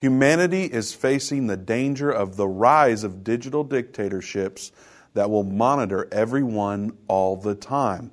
[0.00, 4.72] Humanity is facing the danger of the rise of digital dictatorships
[5.12, 8.10] that will monitor everyone all the time.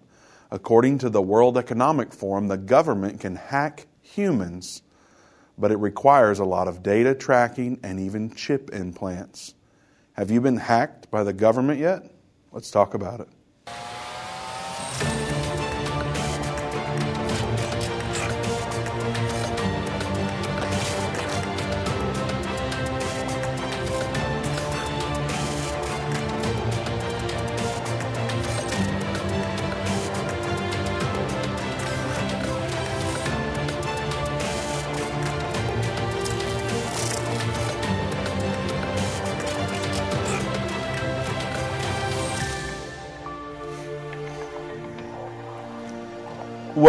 [0.52, 4.82] According to the World Economic Forum, the government can hack humans,
[5.58, 9.54] but it requires a lot of data tracking and even chip implants.
[10.12, 12.12] Have you been hacked by the government yet?
[12.52, 13.30] Let's talk about it.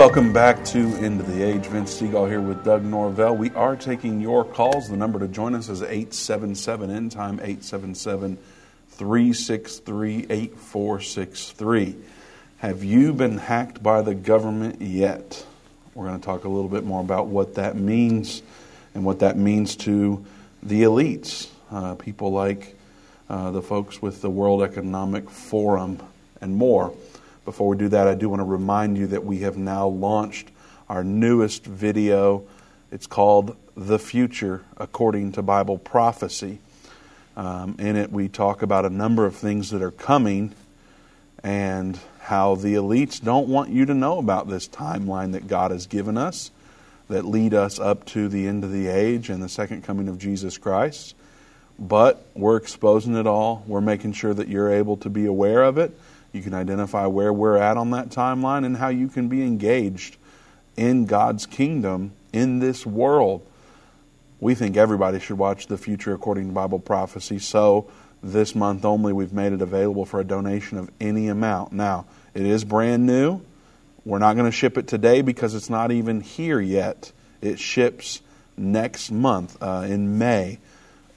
[0.08, 1.66] Welcome back to End of the Age.
[1.66, 3.36] Vince Stegall here with Doug Norvell.
[3.36, 4.88] We are taking your calls.
[4.88, 8.38] The number to join us is 877 End Time, 877
[8.88, 11.96] 363 8463.
[12.56, 15.44] Have you been hacked by the government yet?
[15.94, 18.40] We're going to talk a little bit more about what that means
[18.94, 20.24] and what that means to
[20.62, 22.78] the elites, uh, people like
[23.28, 26.00] uh, the folks with the World Economic Forum
[26.40, 26.94] and more.
[27.48, 30.50] Before we do that, I do want to remind you that we have now launched
[30.86, 32.44] our newest video.
[32.92, 36.58] It's called The Future According to Bible Prophecy.
[37.38, 40.54] Um, in it, we talk about a number of things that are coming
[41.42, 45.86] and how the elites don't want you to know about this timeline that God has
[45.86, 46.50] given us
[47.08, 50.18] that lead us up to the end of the age and the second coming of
[50.18, 51.14] Jesus Christ.
[51.78, 53.64] But we're exposing it all.
[53.66, 55.98] We're making sure that you're able to be aware of it
[56.32, 60.16] you can identify where we're at on that timeline and how you can be engaged
[60.76, 63.44] in God's kingdom in this world.
[64.40, 67.38] We think everybody should watch The Future According to Bible Prophecy.
[67.38, 67.90] So,
[68.22, 71.72] this month only, we've made it available for a donation of any amount.
[71.72, 73.40] Now, it is brand new.
[74.04, 77.12] We're not going to ship it today because it's not even here yet.
[77.40, 78.20] It ships
[78.56, 80.58] next month uh, in May.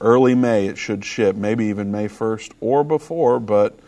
[0.00, 3.78] Early May, it should ship, maybe even May 1st or before, but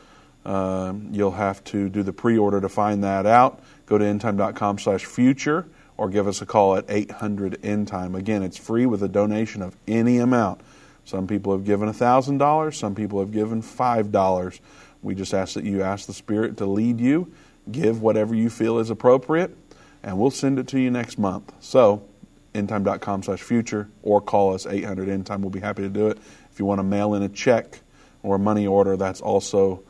[0.44, 3.62] uh, you'll have to do the pre-order to find that out.
[3.86, 5.66] Go to endtime.com slash future
[5.96, 8.16] or give us a call at 800 endtime.
[8.16, 10.60] Again, it's free with a donation of any amount.
[11.04, 14.60] Some people have given $1,000, some people have given $5.
[15.02, 17.30] We just ask that you ask the Spirit to lead you,
[17.70, 19.54] give whatever you feel is appropriate,
[20.02, 21.52] and we'll send it to you next month.
[21.60, 22.06] So,
[22.54, 25.40] endtime.com slash future or call us 800 endtime.
[25.40, 26.18] We'll be happy to do it.
[26.50, 27.80] If you want to mail in a check
[28.22, 29.82] or a money order, that's also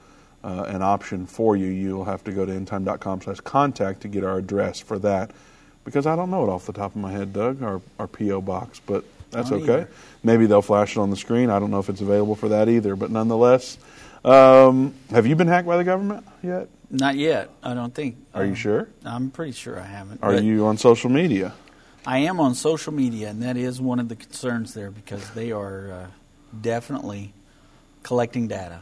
[0.45, 4.23] uh, an option for you, you'll have to go to endtime.com slash contact to get
[4.23, 5.31] our address for that.
[5.85, 8.41] Because I don't know it off the top of my head, Doug, our, our P.O.
[8.43, 9.73] box, but that's Not okay.
[9.73, 9.89] either.
[10.23, 11.51] Maybe they'll flash it on the screen.
[11.51, 13.77] I don't know if it's available for that either, but nonetheless.
[14.25, 16.69] Um, have you been hacked by the government yet?
[16.91, 17.51] Not yet.
[17.63, 18.17] I don't think.
[18.35, 18.89] Are you Um, sure?
[19.05, 20.23] I'm pretty sure I haven't.
[20.23, 21.53] Are you on social media?
[22.07, 25.53] I am on social media, and that is one of the concerns there because they
[25.53, 26.07] are uh,
[26.61, 27.33] definitely
[28.03, 28.81] collecting data.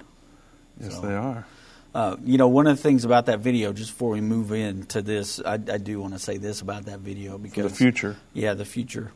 [0.80, 1.46] Yes, So- they are.
[1.94, 5.02] Uh, you know, one of the things about that video, just before we move into
[5.02, 8.16] this, I, I do want to say this about that video For because the future.
[8.32, 9.12] Yeah, the future.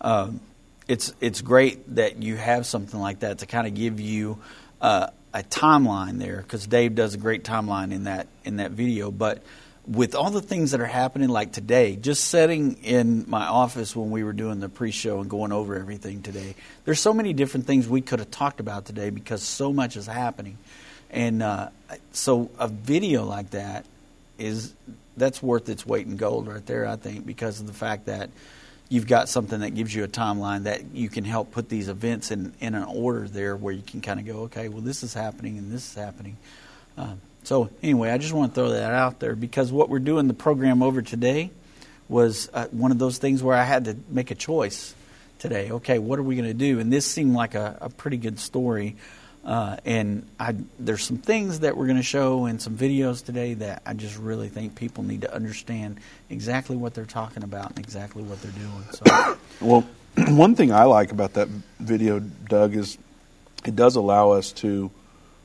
[0.00, 0.40] Um,
[0.88, 4.38] it's it's great that you have something like that to kind of give you
[4.80, 9.10] uh, a timeline there because Dave does a great timeline in that in that video.
[9.10, 9.42] But
[9.86, 14.10] with all the things that are happening, like today, just sitting in my office when
[14.10, 16.54] we were doing the pre-show and going over everything today,
[16.84, 20.06] there's so many different things we could have talked about today because so much is
[20.06, 20.56] happening,
[21.14, 21.68] and uh,
[22.12, 23.86] so a video like that
[24.36, 24.74] is
[25.16, 26.86] that's worth its weight in gold right there.
[26.86, 28.30] I think because of the fact that
[28.88, 32.32] you've got something that gives you a timeline that you can help put these events
[32.32, 35.14] in in an order there where you can kind of go, okay, well this is
[35.14, 36.36] happening and this is happening.
[36.98, 40.26] Um, so anyway, I just want to throw that out there because what we're doing
[40.26, 41.50] the program over today
[42.08, 44.94] was uh, one of those things where I had to make a choice
[45.38, 45.70] today.
[45.70, 46.80] Okay, what are we going to do?
[46.80, 48.96] And this seemed like a, a pretty good story.
[49.44, 53.54] Uh, and I, there's some things that we're going to show in some videos today
[53.54, 55.98] that I just really think people need to understand
[56.30, 58.84] exactly what they're talking about and exactly what they're doing.
[58.92, 59.86] So, Well,
[60.28, 61.48] one thing I like about that
[61.78, 62.96] video, Doug, is
[63.66, 64.90] it does allow us to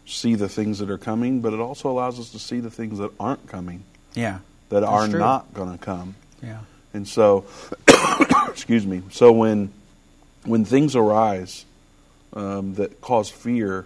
[0.05, 2.99] see the things that are coming, but it also allows us to see the things
[2.99, 5.19] that aren't coming, yeah, that are true.
[5.19, 6.15] not going to come.
[6.41, 6.59] yeah,
[6.93, 7.45] And so,
[8.47, 9.03] excuse me.
[9.11, 9.71] So when
[10.45, 11.65] when things arise
[12.33, 13.85] um, that cause fear,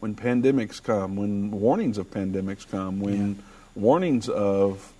[0.00, 3.42] when pandemics come, when warnings of pandemics come, when
[3.74, 4.92] warnings of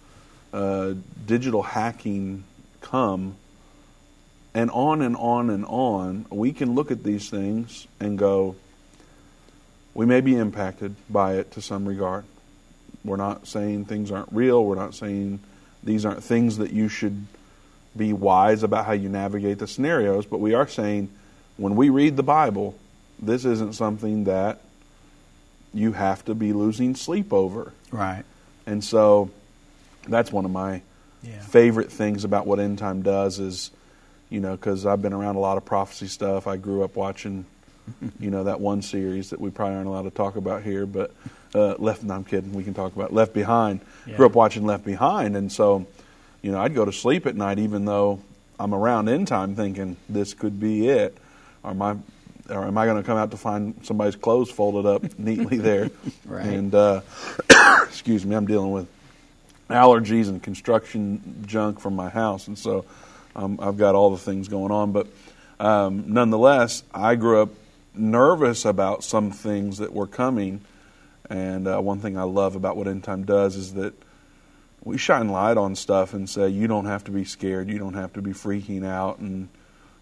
[0.52, 0.94] uh,
[1.26, 2.44] digital hacking
[2.80, 3.36] come,
[4.54, 8.56] and on and on and on, we can look at these things and go,
[9.94, 12.24] we may be impacted by it to some regard.
[13.04, 14.64] We're not saying things aren't real.
[14.64, 15.40] We're not saying
[15.82, 17.26] these aren't things that you should
[17.96, 21.10] be wise about how you navigate the scenarios, but we are saying
[21.58, 22.74] when we read the Bible,
[23.20, 24.60] this isn't something that
[25.74, 27.72] you have to be losing sleep over.
[27.90, 28.24] Right.
[28.66, 29.30] And so
[30.06, 30.82] that's one of my
[31.22, 31.40] yeah.
[31.40, 33.70] favorite things about what End Time does is,
[34.30, 36.46] you know, because I've been around a lot of prophecy stuff.
[36.46, 37.44] I grew up watching,
[38.20, 41.12] you know, that one series that we probably aren't allowed to talk about here, but
[41.54, 42.02] uh, Left.
[42.02, 42.52] No, I'm kidding.
[42.52, 43.80] We can talk about Left Behind.
[44.06, 44.16] Yeah.
[44.16, 45.86] Grew up watching Left Behind, and so,
[46.40, 48.20] you know, I'd go to sleep at night even though
[48.60, 51.16] I'm around End Time, thinking this could be it,
[51.62, 51.96] or my.
[52.50, 55.90] Or am I going to come out to find somebody's clothes folded up neatly there?
[56.24, 56.46] right.
[56.46, 57.02] And uh,
[57.82, 58.88] excuse me, I'm dealing with
[59.68, 62.86] allergies and construction junk from my house, and so
[63.36, 64.92] um, I've got all the things going on.
[64.92, 65.08] But
[65.60, 67.50] um, nonetheless, I grew up
[67.94, 70.60] nervous about some things that were coming.
[71.28, 73.94] And uh, one thing I love about what End Time does is that
[74.82, 77.94] we shine light on stuff and say you don't have to be scared, you don't
[77.94, 79.48] have to be freaking out, and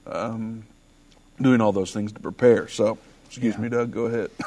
[0.07, 0.65] um,
[1.41, 2.69] doing all those things to prepare.
[2.69, 3.61] So, excuse yeah.
[3.61, 3.91] me, Doug.
[3.93, 4.31] Go ahead.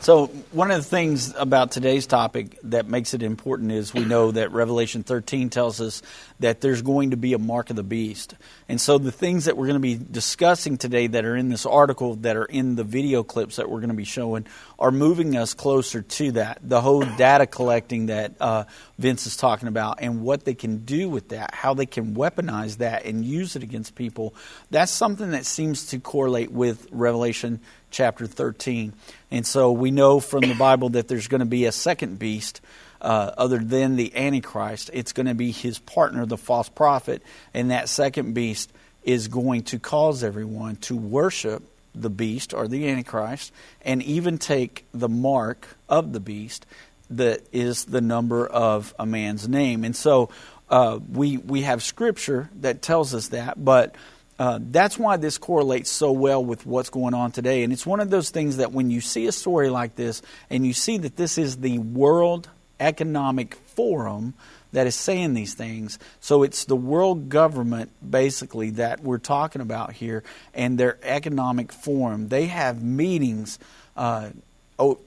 [0.00, 4.30] so, one of the things about today's topic that makes it important is we know
[4.30, 6.02] that Revelation 13 tells us
[6.40, 8.34] that there's going to be a mark of the beast.
[8.68, 11.66] And so, the things that we're going to be discussing today that are in this
[11.66, 14.46] article, that are in the video clips that we're going to be showing,
[14.78, 16.58] are moving us closer to that.
[16.62, 18.64] The whole data collecting that uh,
[18.98, 22.78] Vince is talking about and what they can do with that, how they can weaponize
[22.78, 24.34] that and use it against people,
[24.70, 27.60] that's something that seems to correlate with Revelation
[27.92, 28.92] chapter 13.
[29.30, 32.60] And so we know from the Bible that there's going to be a second beast.
[33.00, 37.20] Uh, other than the Antichrist, it's going to be his partner, the false prophet,
[37.52, 38.72] and that second beast
[39.02, 43.52] is going to cause everyone to worship the beast or the Antichrist
[43.82, 46.64] and even take the mark of the beast
[47.10, 49.84] that is the number of a man's name.
[49.84, 50.30] And so
[50.70, 53.94] uh, we, we have scripture that tells us that, but
[54.38, 57.62] uh, that's why this correlates so well with what's going on today.
[57.62, 60.66] And it's one of those things that when you see a story like this and
[60.66, 62.48] you see that this is the World
[62.80, 64.34] Economic Forum
[64.72, 69.92] that is saying these things, so it's the world government basically that we're talking about
[69.92, 70.24] here
[70.54, 72.28] and their economic forum.
[72.28, 73.58] They have meetings
[73.96, 74.30] uh,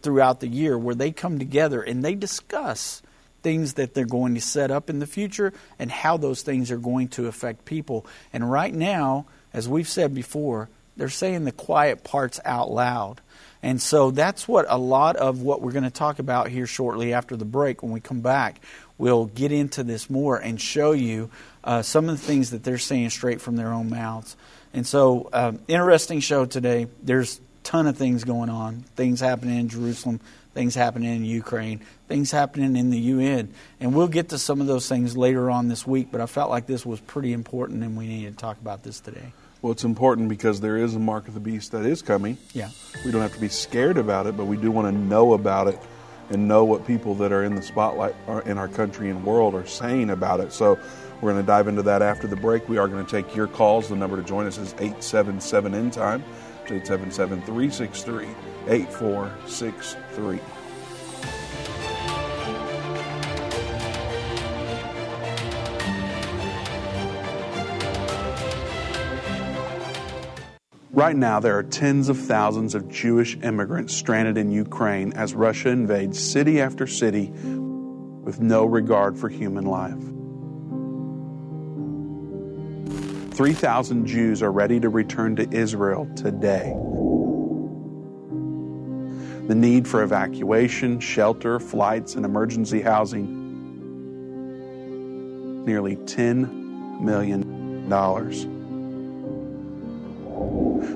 [0.04, 3.02] throughout the year where they come together and they discuss
[3.46, 6.80] things that they're going to set up in the future and how those things are
[6.80, 8.04] going to affect people.
[8.34, 13.22] And right now, as we've said before, they're saying the quiet parts out loud.
[13.62, 17.14] And so that's what a lot of what we're going to talk about here shortly
[17.14, 18.62] after the break when we come back.
[18.98, 21.30] We'll get into this more and show you
[21.64, 24.36] uh, some of the things that they're saying straight from their own mouths.
[24.74, 26.88] And so, um, interesting show today.
[27.04, 30.20] There's a ton of things going on, things happening in Jerusalem,
[30.56, 33.54] things happening in Ukraine, things happening in the UN.
[33.80, 36.50] And we'll get to some of those things later on this week, but I felt
[36.50, 39.34] like this was pretty important and we needed to talk about this today.
[39.62, 42.38] Well, it's important because there is a mark of the beast that is coming.
[42.54, 42.70] Yeah.
[43.04, 45.68] We don't have to be scared about it, but we do want to know about
[45.68, 45.80] it
[46.30, 48.16] and know what people that are in the spotlight
[48.46, 50.54] in our country and world are saying about it.
[50.54, 50.80] So
[51.20, 52.68] we're going to dive into that after the break.
[52.70, 53.90] We are going to take your calls.
[53.90, 56.24] The number to join us is 877 End Time.
[56.66, 58.28] 877 363
[58.68, 60.05] 8463.
[70.92, 75.70] Right now, there are tens of thousands of Jewish immigrants stranded in Ukraine as Russia
[75.70, 80.00] invades city after city with no regard for human life.
[83.36, 86.74] 3,000 Jews are ready to return to Israel today.
[89.48, 93.46] The need for evacuation, shelter, flights, and emergency housing
[95.66, 97.90] nearly $10 million.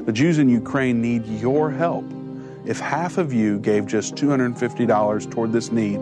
[0.06, 2.06] The Jews in Ukraine need your help.
[2.66, 6.00] If half of you gave just $250 toward this need,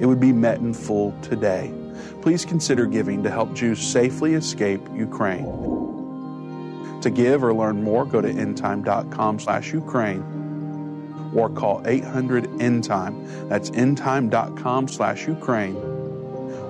[0.00, 1.70] it would be met in full today.
[2.22, 5.44] Please consider giving to help Jews safely escape Ukraine.
[7.02, 10.39] To give or learn more, go to endtime.com slash Ukraine
[11.34, 13.48] or call 800 endtime.
[13.48, 15.76] That's endtime.com slash Ukraine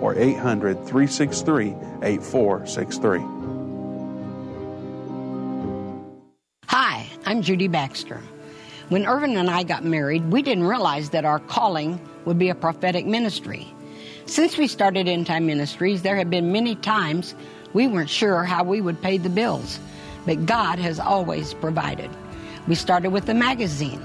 [0.00, 3.20] or 800 363 8463.
[6.66, 8.20] Hi, I'm Judy Baxter.
[8.88, 12.54] When Irvin and I got married, we didn't realize that our calling would be a
[12.54, 13.72] prophetic ministry.
[14.26, 17.34] Since we started End Time Ministries, there have been many times
[17.72, 19.78] We weren't sure how we would pay the bills,
[20.26, 22.10] but God has always provided.
[22.66, 24.04] We started with the magazine,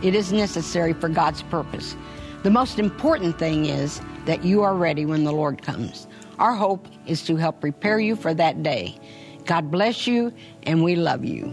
[0.00, 1.96] It is necessary for God's purpose.
[2.44, 6.06] The most important thing is that you are ready when the Lord comes.
[6.38, 8.96] Our hope is to help prepare you for that day.
[9.44, 11.52] God bless you, and we love you.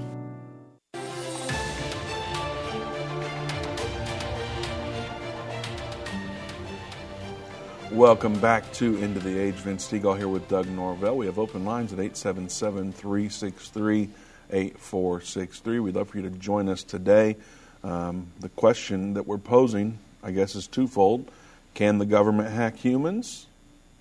[7.92, 9.56] Welcome back to End of the Age.
[9.56, 11.18] Vince Stegall here with Doug Norvell.
[11.18, 14.10] We have open lines at 877 363
[14.52, 15.80] 8463.
[15.80, 17.38] We'd love for you to join us today.
[17.86, 21.30] Um, the question that we're posing, I guess, is twofold
[21.76, 23.46] Can the government hack humans?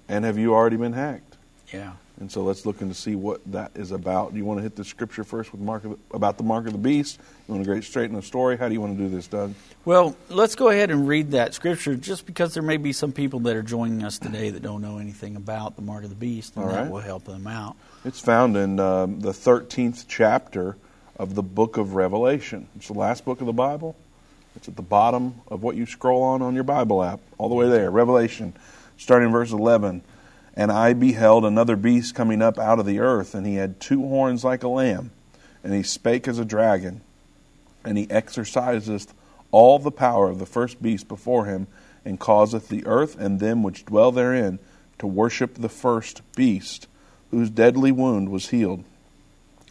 [0.09, 1.37] And have you already been hacked?
[1.73, 1.93] Yeah.
[2.21, 4.33] And so let's look into see what that is about.
[4.33, 6.73] Do you want to hit the scripture first with mark the, about the mark of
[6.73, 7.19] the beast?
[7.49, 8.57] You want to get straight in the story?
[8.57, 9.53] How do you want to do this, Doug?
[9.85, 13.41] Well, let's go ahead and read that scripture just because there may be some people
[13.41, 16.55] that are joining us today that don't know anything about the mark of the beast,
[16.55, 16.91] and All that right.
[16.91, 17.75] will help them out.
[18.05, 20.77] It's found in um, the 13th chapter
[21.17, 22.69] of the book of Revelation.
[22.77, 23.97] It's the last book of the Bible.
[24.57, 27.55] It's at the bottom of what you scroll on on your Bible app, all the
[27.55, 27.91] way there.
[27.91, 28.55] Revelation,
[28.97, 30.03] starting in verse 11.
[30.57, 34.01] And I beheld another beast coming up out of the earth, and he had two
[34.01, 35.11] horns like a lamb,
[35.65, 37.01] and he spake as a dragon,
[37.85, 39.13] and he exerciseth
[39.51, 41.67] all the power of the first beast before him,
[42.05, 44.59] and causeth the earth and them which dwell therein
[44.99, 46.87] to worship the first beast,
[47.31, 48.85] whose deadly wound was healed.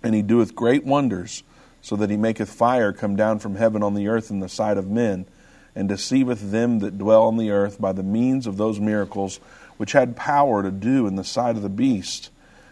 [0.04, 1.44] And he doeth great wonders,
[1.82, 4.78] so that he maketh fire come down from heaven on the earth in the sight
[4.78, 5.26] of men,
[5.76, 9.40] and deceiveth them that dwell on the earth by the means of those miracles
[9.78, 12.30] which had power to do in the sight of the beast,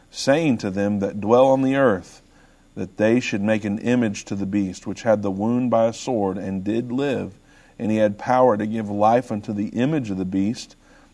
[0.09, 2.21] saying to them that dwell on the earth,
[2.75, 5.93] that they should make an image to the beast, which had the wound by a
[5.93, 7.37] sword, and did live,
[7.79, 10.75] and he had power to give life unto the image of the beast,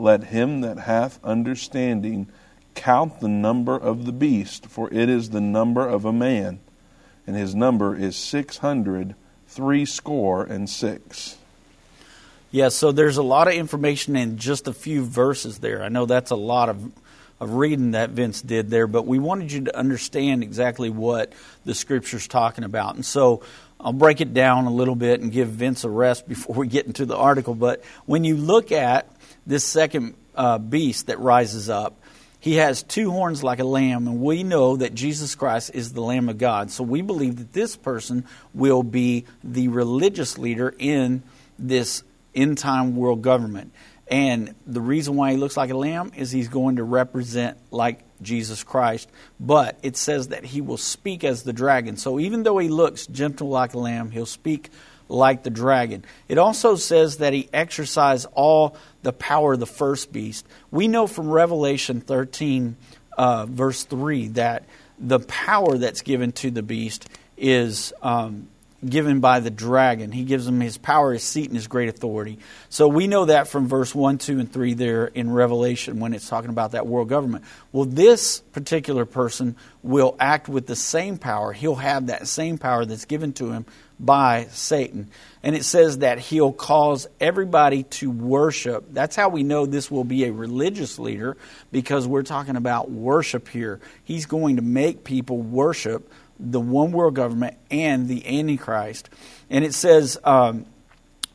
[0.00, 2.28] Let him that hath understanding
[2.74, 6.60] count the number of the beast, for it is the number of a man,
[7.26, 9.14] and his number is six hundred
[9.46, 11.36] threescore and six.
[12.50, 15.82] Yeah, so there's a lot of information in just a few verses there.
[15.82, 16.92] I know that's a lot of,
[17.38, 21.32] of reading that Vince did there, but we wanted you to understand exactly what
[21.66, 22.94] the scripture's talking about.
[22.94, 23.42] And so
[23.82, 26.86] I'll break it down a little bit and give Vince a rest before we get
[26.86, 27.54] into the article.
[27.54, 29.10] But when you look at
[29.46, 31.96] this second uh, beast that rises up,
[32.40, 36.00] he has two horns like a lamb, and we know that Jesus Christ is the
[36.00, 36.70] Lamb of God.
[36.70, 41.22] So we believe that this person will be the religious leader in
[41.58, 42.02] this
[42.34, 43.72] end time world government.
[44.08, 48.00] And the reason why he looks like a lamb is he's going to represent like
[48.22, 49.08] Jesus Christ.
[49.38, 51.96] But it says that he will speak as the dragon.
[51.96, 54.70] So even though he looks gentle like a lamb, he'll speak
[55.08, 56.04] like the dragon.
[56.28, 60.46] It also says that he exercised all the power of the first beast.
[60.70, 62.76] We know from Revelation 13,
[63.18, 64.64] uh, verse 3, that
[64.98, 68.48] the power that's given to the beast is um,
[68.88, 70.10] given by the dragon.
[70.12, 72.38] He gives him his power, his seat, and his great authority.
[72.68, 76.28] So we know that from verse 1, 2, and 3 there in Revelation when it's
[76.28, 77.44] talking about that world government.
[77.72, 81.52] Well, this particular person will act with the same power.
[81.52, 83.66] He'll have that same power that's given to him
[83.98, 85.10] by Satan.
[85.42, 88.86] And it says that he'll cause everybody to worship.
[88.92, 91.36] That's how we know this will be a religious leader
[91.70, 93.80] because we're talking about worship here.
[94.04, 96.10] He's going to make people worship
[96.40, 99.08] the one world government and the Antichrist.
[99.50, 100.66] And it says um,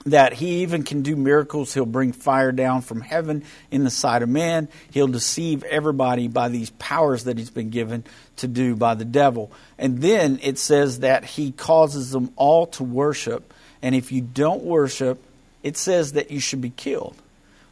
[0.05, 1.73] that he even can do miracles.
[1.73, 4.67] He'll bring fire down from heaven in the sight of man.
[4.91, 8.03] He'll deceive everybody by these powers that he's been given
[8.37, 9.51] to do by the devil.
[9.77, 13.53] And then it says that he causes them all to worship.
[13.81, 15.21] And if you don't worship,
[15.63, 17.15] it says that you should be killed.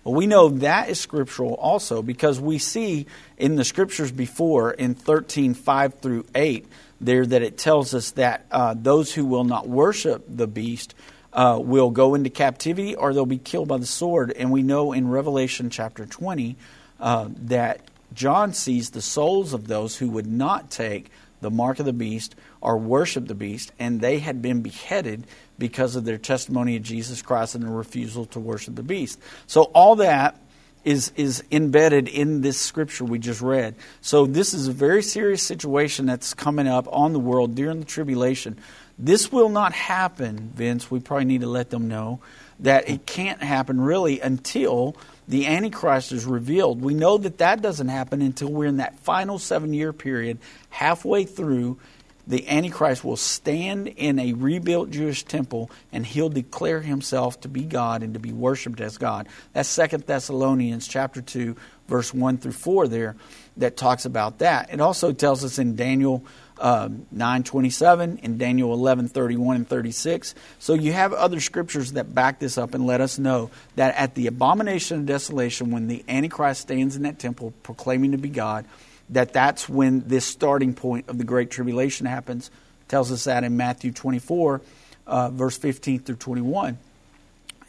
[0.03, 3.05] Well, we know that is scriptural also because we see
[3.37, 6.67] in the scriptures before in 13 5 through 8
[7.05, 10.95] there that it tells us that uh, those who will not worship the beast
[11.33, 14.31] uh, will go into captivity or they'll be killed by the sword.
[14.31, 16.55] And we know in Revelation chapter 20
[16.99, 17.81] uh, that
[18.13, 21.09] John sees the souls of those who would not take
[21.41, 25.25] the mark of the beast or worship the beast, and they had been beheaded
[25.59, 29.19] because of their testimony of Jesus Christ and their refusal to worship the beast.
[29.47, 30.39] So all that
[30.83, 33.75] is is embedded in this scripture we just read.
[34.01, 37.85] So this is a very serious situation that's coming up on the world during the
[37.85, 38.57] tribulation.
[38.97, 40.91] This will not happen, Vince.
[40.91, 42.19] We probably need to let them know
[42.59, 44.95] that it can't happen really until
[45.27, 46.81] the Antichrist is revealed.
[46.81, 50.37] We know that that doesn't happen until we're in that final seven year period,
[50.69, 51.79] halfway through.
[52.25, 57.63] The Antichrist will stand in a rebuilt Jewish temple and he'll declare himself to be
[57.63, 59.27] God and to be worshiped as God.
[59.51, 61.55] That's Second Thessalonians chapter 2,
[61.87, 63.15] verse 1 through 4 there
[63.57, 64.73] that talks about that.
[64.73, 66.23] It also tells us in Daniel
[66.59, 70.35] um, 927 and Daniel 11 31 and 36.
[70.59, 74.15] So you have other scriptures that back this up and let us know that at
[74.15, 78.65] the abomination of desolation, when the Antichrist stands in that temple proclaiming to be God,
[79.13, 82.51] that that's when this starting point of the Great Tribulation happens.
[82.87, 84.61] Tells us that in Matthew 24,
[85.07, 86.77] uh, verse 15 through 21.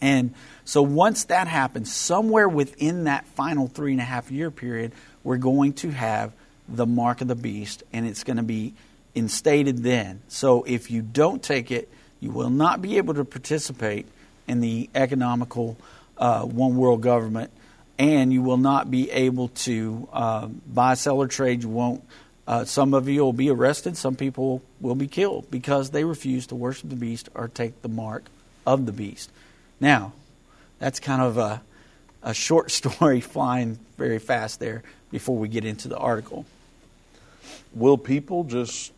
[0.01, 0.35] And
[0.65, 5.39] so once that happens, somewhere within that final three and a half year period, we're
[5.39, 6.33] going to have
[6.69, 8.75] the mark of the beast, and it's going to be
[9.15, 10.21] instated then.
[10.29, 11.89] So if you don't take it,
[12.21, 14.07] you will not be able to participate
[14.47, 15.77] in the economical
[16.19, 17.51] uh, one world government,
[17.99, 21.63] and you will not be able to uh, buy, sell, or trade.
[21.63, 22.05] You won't.
[22.47, 23.97] Uh, some of you will be arrested.
[23.97, 27.89] Some people will be killed because they refuse to worship the beast or take the
[27.89, 28.25] mark
[28.67, 29.31] of the beast.
[29.81, 30.13] Now,
[30.79, 31.63] that's kind of a,
[32.23, 36.45] a short story flying very fast there before we get into the article.
[37.75, 38.93] Will people just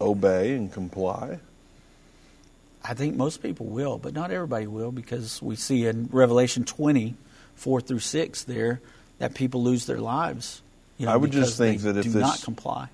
[0.00, 1.40] obey and comply?
[2.84, 7.14] I think most people will, but not everybody will because we see in Revelation 20,
[7.54, 8.80] 4 through 6 there
[9.18, 10.60] that people lose their lives.
[10.98, 12.88] You know, I would just think that if do this, not comply.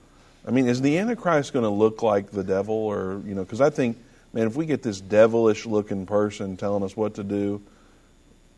[0.47, 3.43] I mean, is the Antichrist going to look like the devil, or you know?
[3.43, 3.99] Because I think,
[4.33, 7.61] man, if we get this devilish looking person telling us what to do,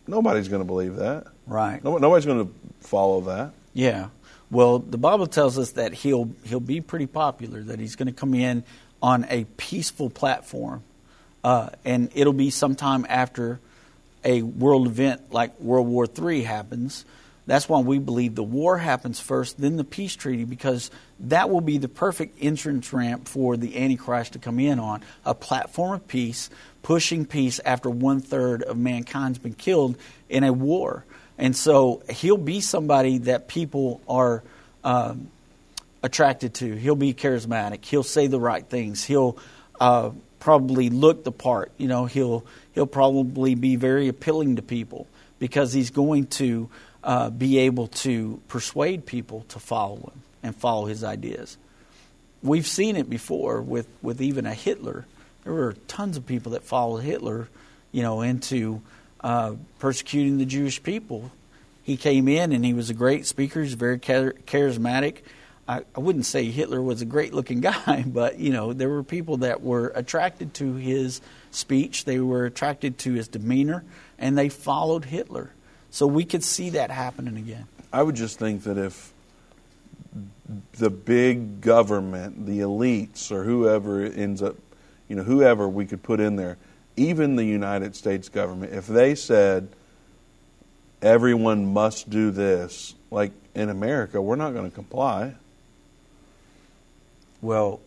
[0.06, 1.26] nobody's going to believe that.
[1.46, 1.82] Right.
[1.82, 3.52] nobody's going to follow that.
[3.74, 4.08] Yeah.
[4.50, 7.62] Well, the Bible tells us that he'll he'll be pretty popular.
[7.62, 8.64] That he's going to come in
[9.02, 10.84] on a peaceful platform,
[11.44, 13.60] uh, and it'll be sometime after
[14.24, 17.04] a world event like World War III happens.
[17.46, 21.60] That's why we believe the war happens first, then the peace treaty, because that will
[21.60, 26.06] be the perfect entrance ramp for the Antichrist to come in on a platform of
[26.06, 26.50] peace,
[26.82, 29.96] pushing peace after one third of mankind's been killed
[30.28, 31.04] in a war.
[31.36, 34.44] And so he'll be somebody that people are
[34.84, 35.28] um,
[36.04, 36.76] attracted to.
[36.76, 37.84] He'll be charismatic.
[37.84, 39.02] He'll say the right things.
[39.02, 39.36] He'll
[39.80, 40.10] uh,
[40.42, 41.70] probably look the part.
[41.78, 45.06] You know, he'll he'll probably be very appealing to people
[45.38, 46.68] because he's going to
[47.04, 51.56] uh, be able to persuade people to follow him and follow his ideas.
[52.42, 55.06] We've seen it before with, with even a Hitler.
[55.44, 57.48] There were tons of people that followed Hitler,
[57.92, 58.82] you know, into
[59.20, 61.30] uh, persecuting the Jewish people.
[61.84, 63.62] He came in and he was a great speaker.
[63.62, 65.18] He's very char- charismatic.
[65.68, 69.02] I, I wouldn't say Hitler was a great looking guy, but you know there were
[69.02, 71.20] people that were attracted to his
[71.50, 72.04] speech.
[72.04, 73.84] They were attracted to his demeanor,
[74.18, 75.52] and they followed Hitler.
[75.90, 77.66] So we could see that happening again.
[77.92, 79.12] I would just think that if
[80.72, 84.56] the big government, the elites, or whoever ends up,
[85.08, 86.56] you know, whoever we could put in there,
[86.96, 89.68] even the United States government, if they said
[91.02, 95.34] everyone must do this, like in America, we're not going to comply.
[97.42, 97.80] Well,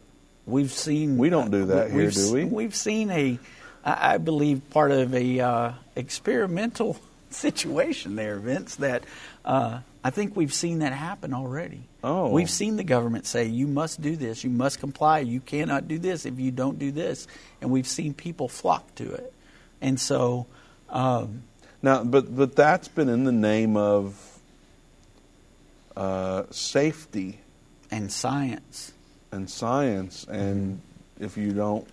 [0.45, 1.17] we've seen.
[1.17, 2.43] We don't do that here, do we?
[2.43, 3.39] We've seen a,
[3.83, 6.97] I believe, part of a uh, experimental
[7.31, 8.75] situation there, Vince.
[8.75, 9.05] That
[9.43, 11.81] uh, I think we've seen that happen already.
[12.03, 12.29] Oh.
[12.29, 15.97] We've seen the government say, you must do this, you must comply, you cannot do
[15.97, 17.27] this if you don't do this.
[17.59, 19.33] And we've seen people flock to it.
[19.81, 20.45] And so.
[20.89, 21.41] Um,
[21.81, 24.39] now, but, but that's been in the name of
[25.97, 27.39] uh, safety.
[27.89, 28.93] And science.
[29.31, 30.25] And science.
[30.29, 31.23] And mm-hmm.
[31.23, 31.88] if you don't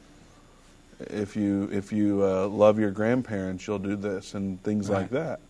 [1.10, 4.98] if you if you uh, love your grandparents, you'll do this and things right.
[4.98, 5.40] like that.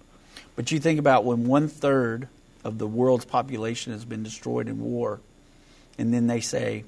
[0.57, 2.29] But you think about when one third
[2.65, 5.21] of the world's population has been destroyed in war.
[5.99, 6.85] And then they say,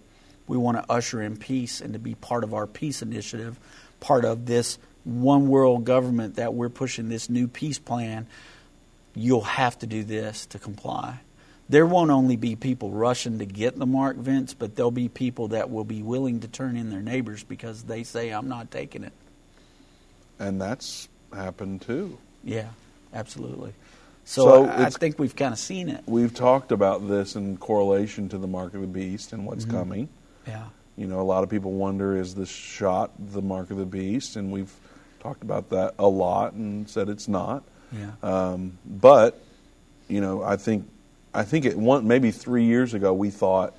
[0.46, 3.59] we want to usher in peace and to be part of our peace initiative,
[4.00, 8.26] part of this one world government that we're pushing this new peace plan.
[9.14, 11.20] You'll have to do this to comply.
[11.68, 15.48] There won't only be people rushing to get the mark, Vince, but there'll be people
[15.48, 19.03] that will be willing to turn in their neighbors because they say, I'm not taking
[19.03, 19.12] it.
[20.38, 22.18] And that's happened too.
[22.42, 22.68] Yeah,
[23.14, 23.72] absolutely.
[24.24, 26.03] So, So I, I think we've kind of seen it.
[26.07, 29.77] We've talked about this in correlation to the mark of the beast and what's Mm-hmm.
[29.77, 30.09] coming.
[30.46, 30.64] Yeah.
[30.96, 34.37] You know, a lot of people wonder is this shot the mark of the beast?
[34.37, 34.72] And we've
[35.20, 37.64] talked about that a lot and said it's not.
[37.90, 38.11] Yeah.
[38.22, 39.40] Um, but
[40.09, 40.88] you know, I think
[41.35, 43.75] I think it one maybe three years ago we thought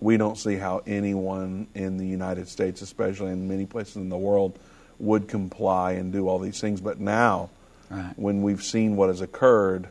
[0.00, 4.18] we don't see how anyone in the United States, especially in many places in the
[4.18, 4.58] world,
[4.98, 6.80] would comply and do all these things.
[6.80, 7.50] But now,
[7.90, 8.12] Right.
[8.16, 9.86] when we've seen what has occurred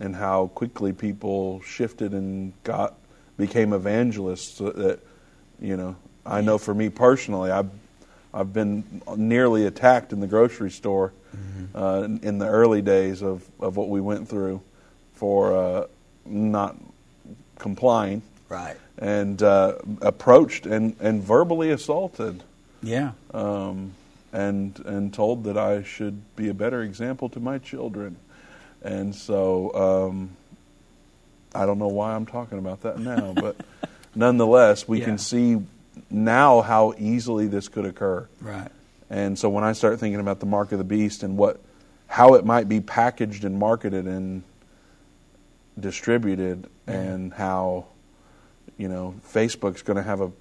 [0.00, 2.94] and how quickly people shifted and got
[3.36, 5.00] became evangelists, that
[5.60, 7.70] you know, I know for me personally, I've
[8.32, 11.12] I've been nearly attacked in the grocery store
[11.74, 14.60] uh, in, in the early days of, of what we went through
[15.24, 15.86] for uh,
[16.26, 16.76] not
[17.58, 18.76] complying Right.
[18.98, 22.42] and uh, approached and, and verbally assaulted
[22.82, 23.12] Yeah.
[23.32, 23.94] um,
[24.34, 28.16] and and told that I should be a better example to my children.
[28.82, 30.36] And so um,
[31.54, 33.56] I don't know why I'm talking about that now, but
[34.14, 35.06] nonetheless, we Yeah.
[35.06, 35.62] can see
[36.10, 38.28] now how easily this could occur.
[38.42, 38.70] Right.
[39.08, 41.60] And so when I start thinking about the mark of the beast and what
[42.08, 44.42] how it might be packaged and marketed and
[45.78, 47.86] distributed and how
[48.76, 50.32] you know Facebook's going to have a,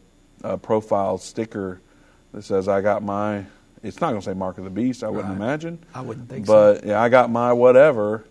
[0.44, 1.82] a profile sticker
[2.34, 3.46] that says I got my
[3.82, 5.80] it's not going to say mark of the beast I wouldn't imagine.
[5.94, 8.26] I wouldn't think but yeah, I got my whatever.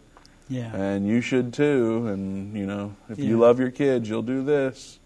[0.49, 0.75] Yeah.
[0.77, 4.99] and you should too and you know if you love your kids you'll do this.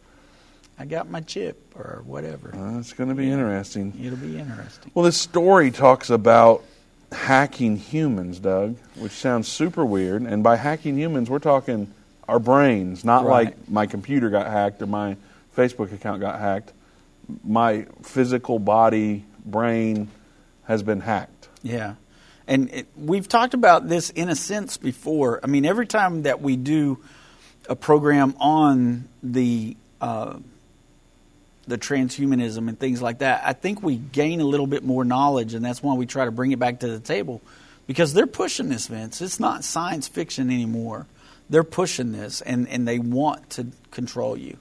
[0.78, 2.54] I got my chip or whatever.
[2.54, 3.94] uh, it's going to be interesting.
[4.02, 4.90] It'll be interesting.
[4.94, 6.64] Well, this story talks about
[7.12, 10.22] hacking humans, Doug, which sounds super weird.
[10.22, 11.92] And by hacking humans, we're talking
[12.28, 13.46] our brains, not Right.
[13.46, 15.16] like my computer got hacked or my
[15.56, 16.72] Facebook account got hacked.
[17.44, 20.08] My physical body, brain
[20.64, 21.48] has been hacked.
[21.62, 21.94] Yeah.
[22.48, 25.40] And it, we've talked about this in a sense before.
[25.42, 26.98] I mean, every time that we do
[27.68, 30.38] a program on the uh,
[31.66, 35.54] the transhumanism and things like that, I think we gain a little bit more knowledge,
[35.54, 37.40] and that's why we try to bring it back to the table
[37.86, 39.20] because they're pushing this, Vince.
[39.20, 41.06] It's not science fiction anymore.
[41.48, 44.56] They're pushing this, and, and they want to control you.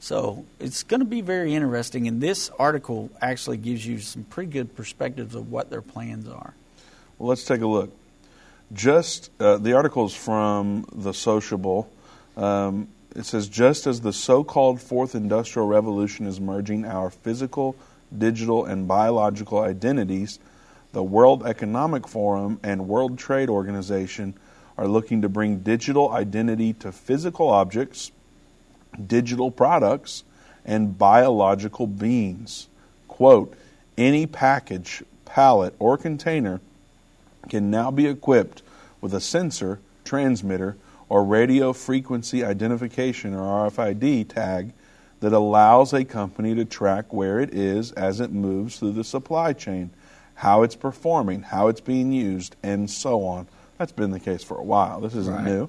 [0.00, 4.50] So it's going to be very interesting, and this article actually gives you some pretty
[4.52, 6.54] good perspectives of what their plans are.
[7.18, 7.92] Well, let's take a look.
[8.72, 11.90] Just uh, the article is from the Sociable.
[12.36, 17.76] Um, it says just as the so-called fourth industrial revolution is merging our physical,
[18.16, 20.38] digital, and biological identities,
[20.92, 24.34] the World Economic Forum and World Trade Organization
[24.76, 28.12] are looking to bring digital identity to physical objects,
[29.06, 30.24] digital products,
[30.64, 32.68] and biological beings.
[33.08, 33.54] Quote,
[33.96, 36.60] any package, pallet, or container
[37.48, 38.62] can now be equipped
[39.00, 40.76] with a sensor, transmitter,
[41.08, 44.72] or radio frequency identification or RFID tag
[45.20, 49.52] that allows a company to track where it is as it moves through the supply
[49.52, 49.90] chain,
[50.34, 53.46] how it's performing, how it's being used, and so on.
[53.78, 55.00] That's been the case for a while.
[55.00, 55.44] This isn't Right.
[55.44, 55.68] new.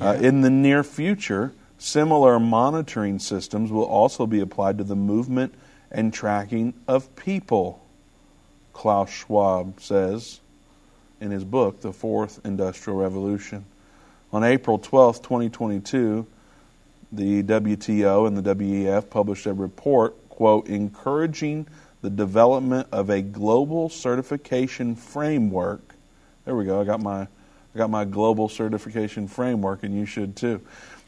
[0.00, 5.54] Uh, in the near future, similar monitoring systems will also be applied to the movement
[5.90, 7.80] and tracking of people,
[8.72, 10.40] Klaus Schwab says
[11.20, 13.64] in his book, The Fourth Industrial Revolution.
[14.32, 16.26] On April 12, 2022,
[17.12, 21.66] the WTO and the WEF published a report, quote, encouraging
[22.02, 25.94] the development of a global certification framework.
[26.44, 26.80] There we go.
[26.80, 30.60] I got my I got my global certification framework, and you should too.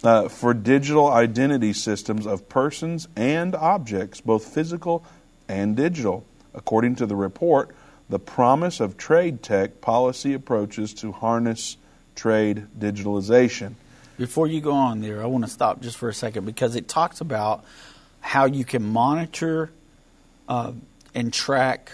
[0.03, 5.05] Uh, for digital identity systems of persons and objects, both physical
[5.49, 6.25] and digital.
[6.55, 7.75] According to the report,
[8.09, 11.77] the promise of trade tech policy approaches to harness
[12.21, 13.73] trade digitalization.
[14.19, 16.87] Before you go on there, I want to stop just for a second because it
[16.87, 17.65] talks about
[18.21, 19.71] how you can monitor
[20.47, 20.73] uh,
[21.15, 21.93] and track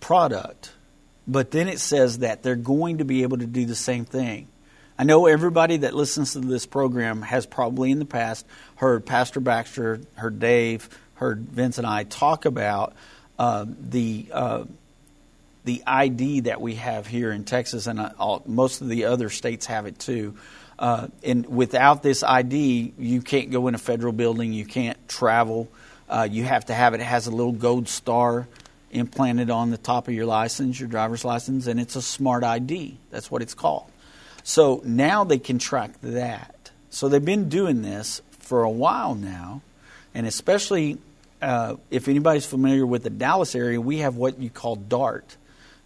[0.00, 0.72] product,
[1.28, 4.48] but then it says that they're going to be able to do the same thing.
[4.98, 9.38] I know everybody that listens to this program has probably in the past heard Pastor
[9.38, 12.94] Baxter, heard Dave, heard Vince and I talk about
[13.38, 14.64] uh, the uh,
[15.66, 19.28] the ID that we have here in Texas, and uh, all, most of the other
[19.28, 20.36] states have it too.
[20.78, 25.68] Uh, and without this ID, you can't go in a federal building, you can't travel.
[26.08, 27.00] Uh, you have to have it.
[27.00, 28.46] It has a little gold star
[28.92, 32.96] implanted on the top of your license, your driver's license, and it's a smart ID.
[33.10, 33.90] That's what it's called.
[34.44, 36.70] So now they can track that.
[36.90, 39.62] So they've been doing this for a while now,
[40.14, 40.98] and especially
[41.42, 45.36] uh, if anybody's familiar with the Dallas area, we have what you call DART.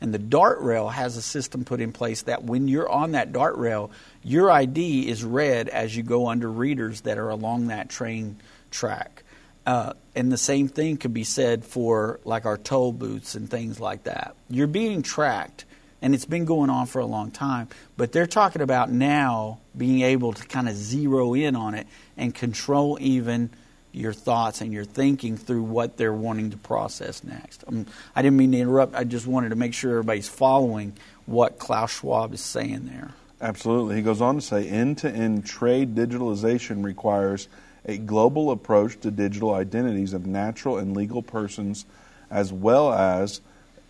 [0.00, 3.32] And the DART rail has a system put in place that when you're on that
[3.32, 3.90] DART rail,
[4.22, 8.36] your ID is read as you go under readers that are along that train
[8.70, 9.24] track.
[9.66, 13.78] Uh, and the same thing could be said for like our toll booths and things
[13.78, 14.34] like that.
[14.48, 15.66] You're being tracked,
[16.00, 17.68] and it's been going on for a long time.
[17.96, 21.86] But they're talking about now being able to kind of zero in on it
[22.16, 23.50] and control even
[23.92, 27.64] your thoughts and your thinking through what they're wanting to process next.
[27.66, 28.94] Um, I didn't mean to interrupt.
[28.94, 30.92] I just wanted to make sure everybody's following
[31.26, 33.14] what Klaus Schwab is saying there.
[33.40, 33.96] Absolutely.
[33.96, 37.48] He goes on to say end to end trade digitalization requires
[37.84, 41.86] a global approach to digital identities of natural and legal persons,
[42.30, 43.40] as well as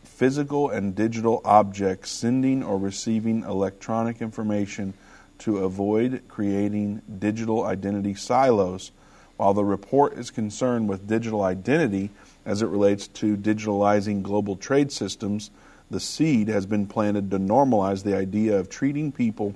[0.05, 4.95] physical and digital objects sending or receiving electronic information
[5.39, 8.93] to avoid creating digital identity silos.
[9.41, 12.11] While the report is concerned with digital identity
[12.45, 15.51] as it relates to digitalizing global trade systems,
[15.91, 19.55] the seed has been planted to normalize the idea of treating people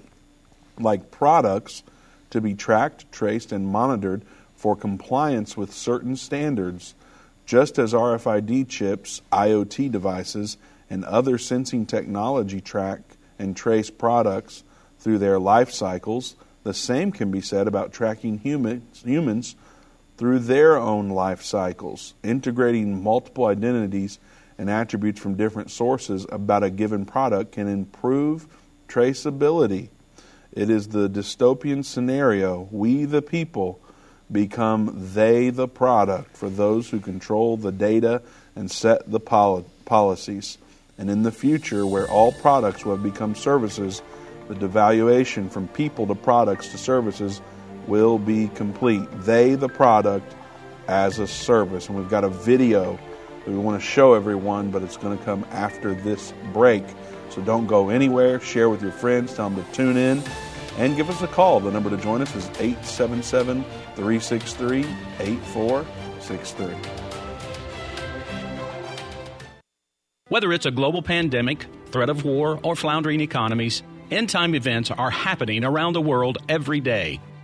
[0.78, 1.82] like products
[2.30, 4.22] to be tracked, traced, and monitored
[4.56, 6.94] for compliance with certain standards,
[7.44, 10.56] just as RFID chips, IoT devices,
[10.88, 13.00] and other sensing technology track
[13.38, 14.64] and trace products
[14.98, 16.36] through their life cycles.
[16.62, 19.56] The same can be said about tracking humans, humans
[20.16, 24.18] through their own life cycles, integrating multiple identities
[24.58, 28.46] and attributes from different sources about a given product can improve
[28.88, 29.88] traceability.
[30.52, 32.68] It is the dystopian scenario.
[32.70, 33.80] We, the people,
[34.30, 38.22] become they, the product, for those who control the data
[38.54, 40.58] and set the poli- policies.
[40.96, 44.00] And in the future, where all products will have become services,
[44.48, 47.40] the devaluation from people to products to services
[47.88, 49.06] will be complete.
[49.22, 50.34] They, the product,
[50.88, 51.88] as a service.
[51.88, 52.98] And we've got a video
[53.44, 56.84] that we want to show everyone, but it's going to come after this break.
[57.30, 58.40] So don't go anywhere.
[58.40, 59.34] Share with your friends.
[59.34, 60.22] Tell them to tune in
[60.78, 61.60] and give us a call.
[61.60, 63.64] The number to join us is 877
[63.96, 64.80] 363
[65.20, 66.74] 8463.
[70.28, 75.10] Whether it's a global pandemic, threat of war, or floundering economies, end time events are
[75.10, 77.20] happening around the world every day.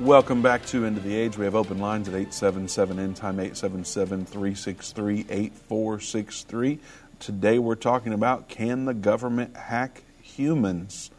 [0.00, 1.36] Welcome back to of the Age.
[1.36, 6.78] We have open lines at 877 End Time, 877 363 8463.
[7.20, 11.10] Today we're talking about can the government hack humans?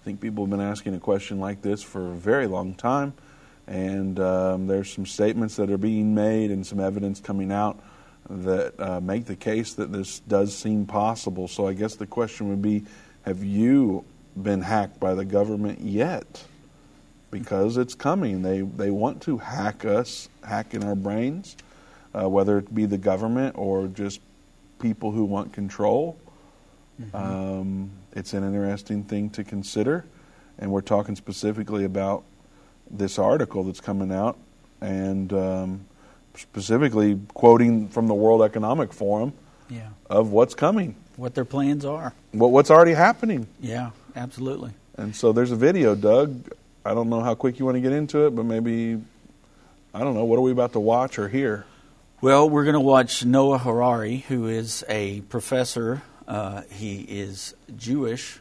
[0.00, 3.12] I think people have been asking a question like this for a very long time,
[3.66, 7.78] and um, there's some statements that are being made and some evidence coming out
[8.30, 11.46] that uh, make the case that this does seem possible.
[11.46, 12.84] So I guess the question would be
[13.22, 16.44] have you been hacked by the government yet?
[17.34, 18.42] Because it's coming.
[18.42, 21.56] They they want to hack us, hack in our brains,
[22.14, 24.20] uh, whether it be the government or just
[24.78, 26.16] people who want control.
[27.12, 30.04] Um, it's an interesting thing to consider,
[30.60, 32.22] and we're talking specifically about
[32.88, 34.38] this article that's coming out,
[34.80, 35.86] and um,
[36.36, 39.32] specifically quoting from the World Economic Forum
[39.68, 39.88] Yeah.
[40.08, 42.14] of what's coming, What their plans are.
[42.30, 43.48] what, what's already happening.
[43.60, 44.70] Yeah, absolutely.
[44.96, 46.48] And so there's a video, Doug.
[46.84, 49.00] I don't know how quick you want to get into it, but maybe,
[49.94, 51.64] I don't know, what are we about to watch or hear?
[52.20, 56.02] Well, we're going to watch Noah Harari, who is a professor.
[56.26, 58.38] Uh, he is Jewish,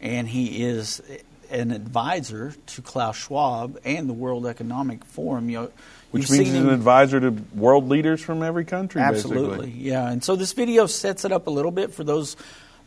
[0.00, 1.02] and he is
[1.50, 5.48] an advisor to Klaus Schwab and the World Economic Forum.
[5.48, 5.70] You,
[6.10, 9.82] Which you've means he's an advisor to world leaders from every country, Absolutely, basically.
[9.82, 10.10] yeah.
[10.10, 12.36] And so this video sets it up a little bit for those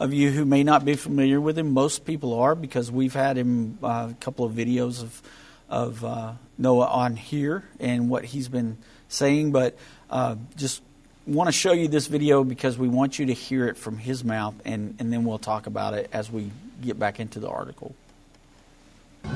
[0.01, 1.71] of you who may not be familiar with him.
[1.71, 5.21] Most people are because we've had him uh, a couple of videos of
[5.69, 9.51] of uh, Noah on here and what he's been saying.
[9.51, 9.77] But
[10.09, 10.81] uh, just
[11.25, 14.23] want to show you this video because we want you to hear it from his
[14.23, 17.95] mouth, and, and then we'll talk about it as we get back into the article.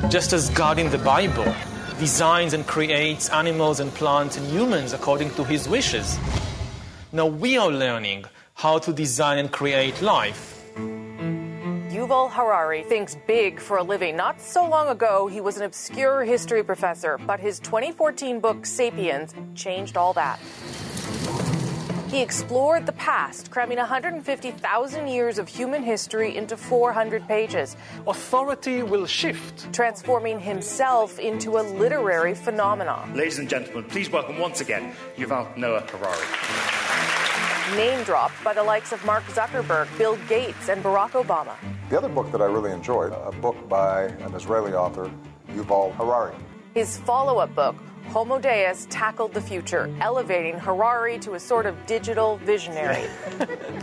[0.09, 1.53] Just as God in the Bible
[1.99, 6.19] designs and creates animals and plants and humans according to his wishes.
[7.13, 8.25] Now we are learning
[8.55, 10.54] how to design and create life.
[12.05, 14.15] Yuval Harari thinks big for a living.
[14.15, 19.33] Not so long ago, he was an obscure history professor, but his 2014 book, Sapiens,
[19.55, 20.39] changed all that.
[22.07, 29.07] He explored the past, cramming 150,000 years of human history into 400 pages, Authority will
[29.07, 29.73] shift.
[29.73, 33.15] transforming himself into a literary phenomenon.
[33.15, 36.84] Ladies and gentlemen, please welcome once again Yuval Noah Harari.
[37.73, 41.55] Name dropped by the likes of Mark Zuckerberg, Bill Gates, and Barack Obama.
[41.89, 45.09] The other book that I really enjoyed, a book by an Israeli author,
[45.49, 46.35] Yuval Harari.
[46.75, 47.75] His follow up book,
[48.09, 53.03] Homo Deus, tackled the future, elevating Harari to a sort of digital visionary.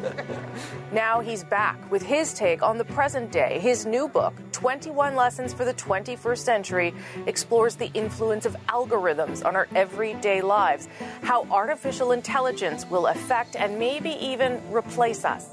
[0.92, 3.58] now he's back with his take on the present day.
[3.58, 6.94] His new book, 21 Lessons for the 21st Century,
[7.26, 10.88] explores the influence of algorithms on our everyday lives,
[11.22, 15.46] how artificial intelligence will affect and maybe even replace us.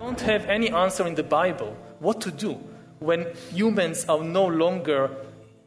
[0.00, 2.58] Don't have any answer in the Bible what to do
[2.98, 5.10] when humans are no longer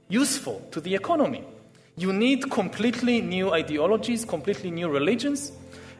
[0.10, 1.44] useful to the economy.
[2.00, 5.52] You need completely new ideologies, completely new religions,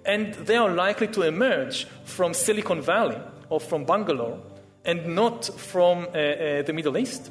[0.06, 3.18] and they are likely to emerge from Silicon Valley
[3.50, 4.40] or from Bangalore
[4.86, 7.30] and not from uh, uh, the Middle East.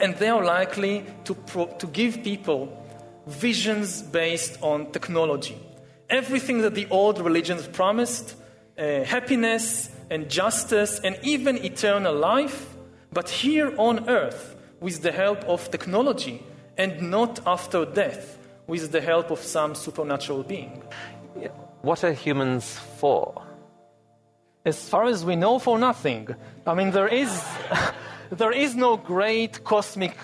[0.00, 2.84] And they are likely to, pro- to give people
[3.28, 5.56] visions based on technology.
[6.10, 8.34] Everything that the old religions promised
[8.76, 12.74] uh, happiness and justice and even eternal life,
[13.12, 16.42] but here on earth with the help of technology
[16.78, 18.38] and not after death
[18.68, 20.82] with the help of some supernatural being.
[21.82, 23.42] What are humans for?
[24.64, 26.28] As far as we know, for nothing.
[26.66, 27.44] I mean, there is,
[28.30, 30.16] there is no great cosmic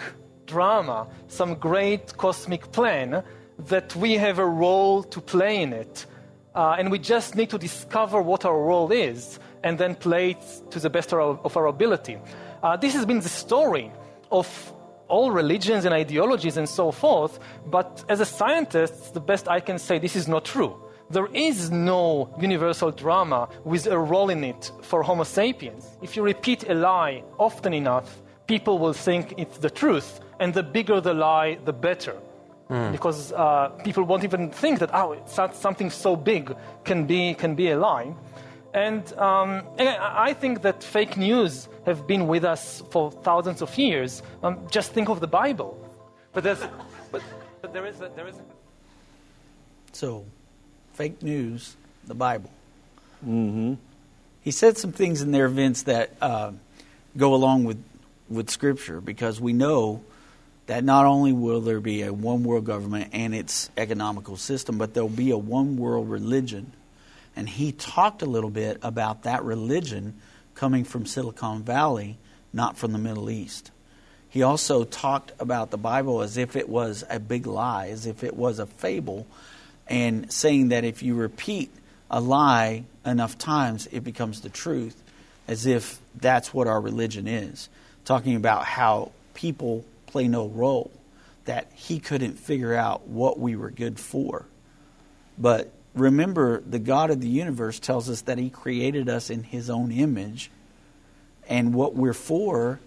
[0.46, 3.24] drama, some great cosmic plan
[3.58, 6.06] that we have a role to play in it.
[6.54, 10.70] Uh, and we just need to discover what our role is and then play it
[10.70, 12.18] to the best of our, of our ability.
[12.62, 13.90] Uh, this has been the story
[14.30, 14.73] of
[15.08, 19.78] all religions and ideologies and so forth, but as a scientist, the best I can
[19.78, 20.76] say this is not true.
[21.10, 25.98] There is no universal drama with a role in it for Homo sapiens.
[26.02, 30.62] If you repeat a lie often enough, people will think it's the truth, and the
[30.62, 32.16] bigger the lie, the better.
[32.92, 37.54] Because uh, people won't even think that oh, it's something so big can be can
[37.54, 38.14] be a lie.
[38.74, 43.78] And, um, I I think that fake news have been with us for thousands of
[43.78, 44.22] years.
[44.42, 45.78] Um, just think of the Bible.
[46.32, 46.60] But there's,
[47.12, 47.22] but,
[47.62, 48.34] but there is, a, there is.
[48.34, 48.42] A,
[49.92, 50.24] So,
[50.94, 52.50] fake news, the Bible.
[53.24, 53.74] Mm-hmm.
[54.42, 56.50] He said some things in there, Vince, that uh,
[57.16, 57.82] go along with
[58.28, 60.02] with Scripture because we know
[60.66, 64.94] that not only will there be a one world government and its economical system, but
[64.94, 66.72] there'll be a one world religion.
[67.36, 70.20] And he talked a little bit about that religion
[70.54, 72.16] coming from Silicon Valley,
[72.52, 73.70] not from the Middle East.
[74.28, 78.24] He also talked about the Bible as if it was a big lie, as if
[78.24, 79.26] it was a fable,
[79.86, 81.70] and saying that if you repeat
[82.10, 85.00] a lie enough times, it becomes the truth,
[85.46, 87.68] as if that's what our religion is.
[88.04, 90.90] Talking about how people play no role,
[91.44, 94.46] that he couldn't figure out what we were good for.
[95.38, 99.70] But remember, the God of the universe tells us that he created us in his
[99.70, 100.50] own image,
[101.48, 102.80] and what we're for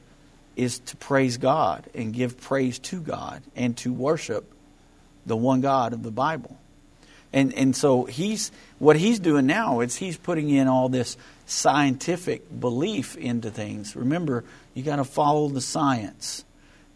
[0.56, 4.52] is to praise God and give praise to God and to worship
[5.26, 6.58] the one God of the Bible.
[7.34, 12.60] And and so he's what he's doing now is he's putting in all this scientific
[12.60, 13.96] belief into things.
[13.96, 14.44] Remember,
[14.74, 16.46] you got to follow the science,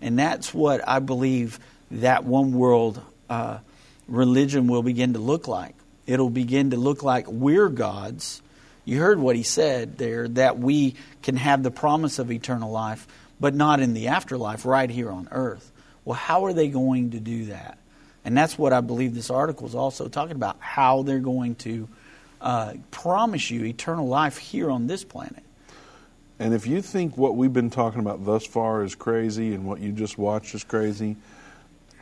[0.01, 1.59] and that's what I believe
[1.91, 3.59] that one world uh,
[4.07, 5.75] religion will begin to look like.
[6.07, 8.41] It'll begin to look like we're gods.
[8.85, 13.07] You heard what he said there that we can have the promise of eternal life,
[13.39, 15.71] but not in the afterlife, right here on earth.
[16.03, 17.77] Well, how are they going to do that?
[18.25, 21.87] And that's what I believe this article is also talking about how they're going to
[22.39, 25.43] uh, promise you eternal life here on this planet.
[26.39, 29.79] And if you think what we've been talking about thus far is crazy and what
[29.79, 31.17] you just watched is crazy,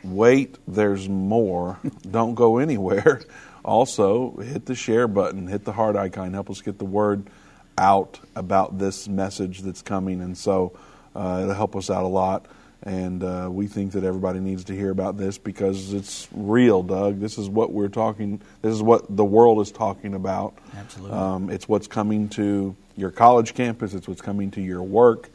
[0.02, 1.78] wait, there's more.
[2.10, 3.20] Don't go anywhere.
[3.64, 7.28] Also, hit the share button, hit the heart icon, help us get the word
[7.76, 10.20] out about this message that's coming.
[10.20, 10.72] And so
[11.14, 12.46] uh, it'll help us out a lot.
[12.82, 17.20] And uh, we think that everybody needs to hear about this because it's real, Doug.
[17.20, 18.40] This is what we're talking.
[18.62, 20.54] This is what the world is talking about.
[20.74, 21.16] Absolutely.
[21.16, 23.92] Um, it's what's coming to your college campus.
[23.92, 25.28] It's what's coming to your work.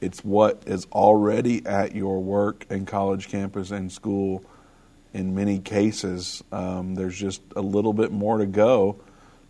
[0.00, 4.44] It's what is already at your work and college campus and school.
[5.14, 8.96] In many cases, um, there's just a little bit more to go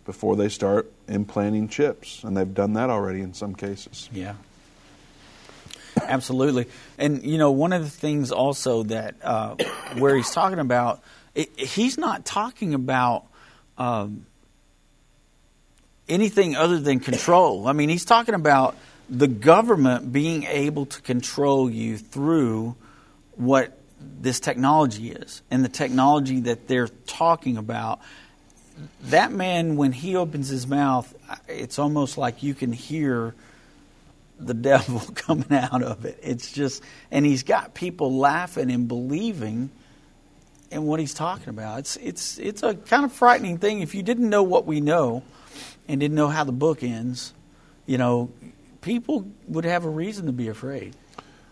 [0.05, 4.09] before they start implanting chips, and they've done that already in some cases.
[4.11, 4.35] Yeah.
[6.01, 6.67] Absolutely.
[6.97, 9.55] And, you know, one of the things also that uh,
[9.97, 11.01] where he's talking about,
[11.35, 13.25] it, he's not talking about
[13.77, 14.25] um,
[16.07, 17.67] anything other than control.
[17.67, 18.75] I mean, he's talking about
[19.09, 22.75] the government being able to control you through
[23.35, 27.99] what this technology is and the technology that they're talking about.
[29.03, 31.13] That man, when he opens his mouth,
[31.47, 33.35] it's almost like you can hear
[34.39, 36.19] the devil coming out of it.
[36.23, 39.69] It's just, and he's got people laughing and believing
[40.71, 41.79] in what he's talking about.
[41.79, 45.23] It's it's it's a kind of frightening thing if you didn't know what we know
[45.87, 47.33] and didn't know how the book ends.
[47.85, 48.29] You know,
[48.81, 50.95] people would have a reason to be afraid.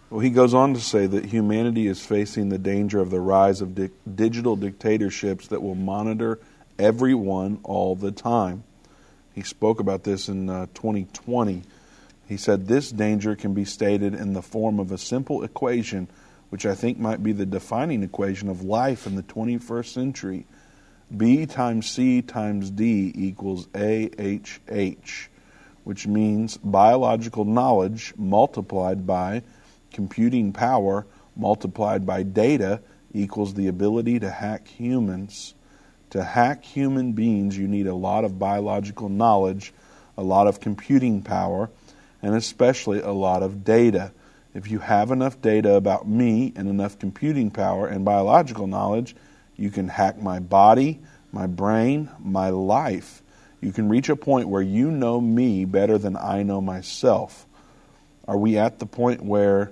[0.09, 3.61] Well, he goes on to say that humanity is facing the danger of the rise
[3.61, 6.39] of di- digital dictatorships that will monitor
[6.79, 8.63] everyone all the time.
[9.33, 11.63] He spoke about this in uh, 2020
[12.27, 16.09] he said this danger can be stated in the form of a simple equation,
[16.49, 20.45] which I think might be the defining equation of life in the 21st century.
[21.15, 25.27] B times C times D equals AHH,
[25.85, 29.41] which means biological knowledge multiplied by
[29.97, 32.79] computing power multiplied by data
[33.13, 35.55] equals the ability to hack humans.
[36.11, 39.73] To hack human beings, you need a lot of biological knowledge,
[40.15, 41.71] a lot of computing power,
[42.21, 44.11] and especially a lot of data.
[44.53, 49.15] If you have enough data about me and enough computing power and biological knowledge,
[49.55, 50.99] you can hack my body,
[51.31, 53.23] my brain, my life.
[53.61, 57.47] You can reach a point where you know me better than I know myself.
[58.27, 59.71] Are we at the point where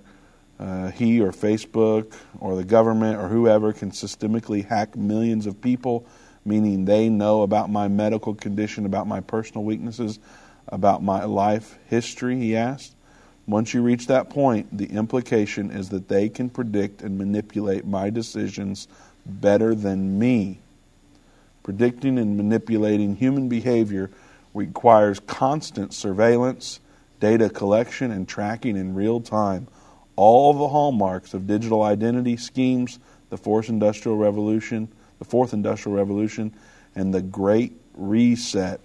[0.59, 6.05] uh, he or Facebook or the government or whoever can systemically hack millions of people,
[6.45, 10.19] meaning they know about my medical condition, about my personal weaknesses,
[10.67, 12.95] about my life history, he asked.
[13.47, 18.09] Once you reach that point, the implication is that they can predict and manipulate my
[18.09, 18.87] decisions
[19.25, 20.59] better than me.
[21.61, 24.09] Predicting and manipulating human behavior
[24.53, 26.79] requires constant surveillance,
[27.19, 29.67] data collection, and tracking in real time.
[30.15, 32.99] All the hallmarks of digital identity schemes,
[33.29, 34.87] the fourth industrial revolution,
[35.19, 36.53] the fourth industrial revolution,
[36.95, 38.79] and the great reset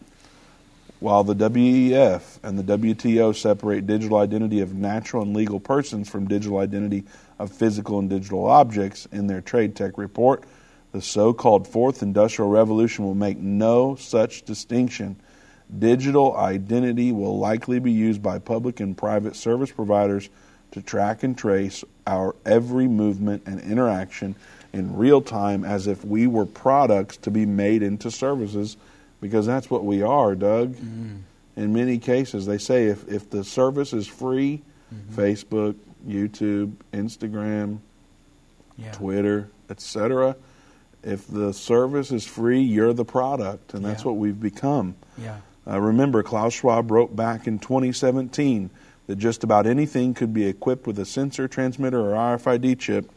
[1.00, 6.28] while the WEF and the WTO separate digital identity of natural and legal persons from
[6.28, 7.04] digital identity
[7.38, 10.44] of physical and digital objects in their trade tech report,
[10.92, 15.16] the so called Fourth Industrial Revolution will make no such distinction.
[15.78, 20.28] Digital identity will likely be used by public and private service providers
[20.72, 24.34] to track and trace our every movement and interaction
[24.72, 28.76] in real time as if we were products to be made into services
[29.20, 30.74] because that's what we are, Doug.
[30.74, 31.16] Mm-hmm.
[31.56, 34.62] In many cases, they say if, if the service is free,
[34.94, 35.20] mm-hmm.
[35.20, 35.74] Facebook,
[36.06, 37.78] YouTube, Instagram,
[38.78, 38.92] yeah.
[38.92, 40.36] Twitter, etc.,
[41.02, 44.08] if the service is free, you're the product, and that's yeah.
[44.08, 44.94] what we've become.
[45.18, 45.38] Yeah.
[45.66, 48.70] Uh, remember, Klaus Schwab wrote back in 2017
[49.10, 53.10] that just about anything could be equipped with a sensor, transmitter, or RFID chip,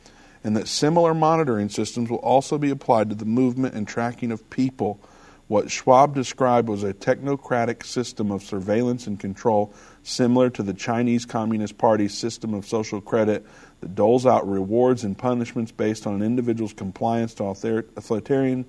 [0.44, 4.50] and that similar monitoring systems will also be applied to the movement and tracking of
[4.50, 5.00] people
[5.48, 9.72] what Schwab described was a technocratic system of surveillance and control
[10.02, 13.46] similar to the Chinese Communist Party's system of social credit
[13.82, 18.66] that doles out rewards and punishments based on an individual's compliance to authoritarian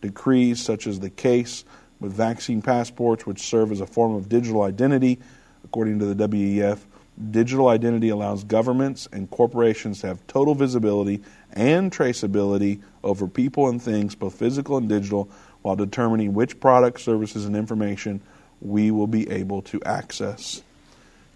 [0.00, 1.64] decrees such as the case
[1.98, 5.18] with vaccine passports, which serve as a form of digital identity.
[5.70, 6.80] According to the WEF,
[7.30, 13.82] digital identity allows governments and corporations to have total visibility and traceability over people and
[13.82, 15.28] things, both physical and digital,
[15.62, 18.20] while determining which products, services, and information
[18.60, 20.62] we will be able to access.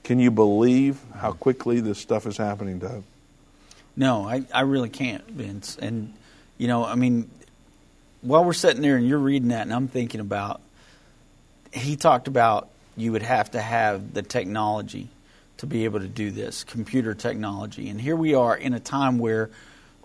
[0.03, 3.05] Can you believe how quickly this stuff is happening, Doug?
[3.95, 5.77] No, I, I really can't, Vince.
[5.77, 6.15] And,
[6.59, 7.31] you know, I mean,
[8.23, 10.61] while we're sitting there and you're reading that, and I'm thinking about,
[11.73, 15.09] he talked about you would have to have the technology
[15.59, 17.89] to be able to do this, computer technology.
[17.89, 19.51] And here we are in a time where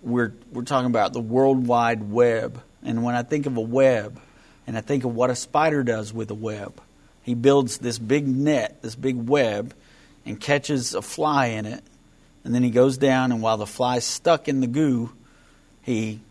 [0.02, 2.62] we're, we're talking about the World Wide Web.
[2.84, 4.20] And when I think of a web,
[4.68, 6.80] and I think of what a spider does with a web,
[7.24, 9.74] he builds this big net, this big web,
[10.26, 11.84] and catches a fly in it.
[12.44, 15.12] And then he goes down, and while the fly's stuck in the goo,
[15.82, 16.22] he,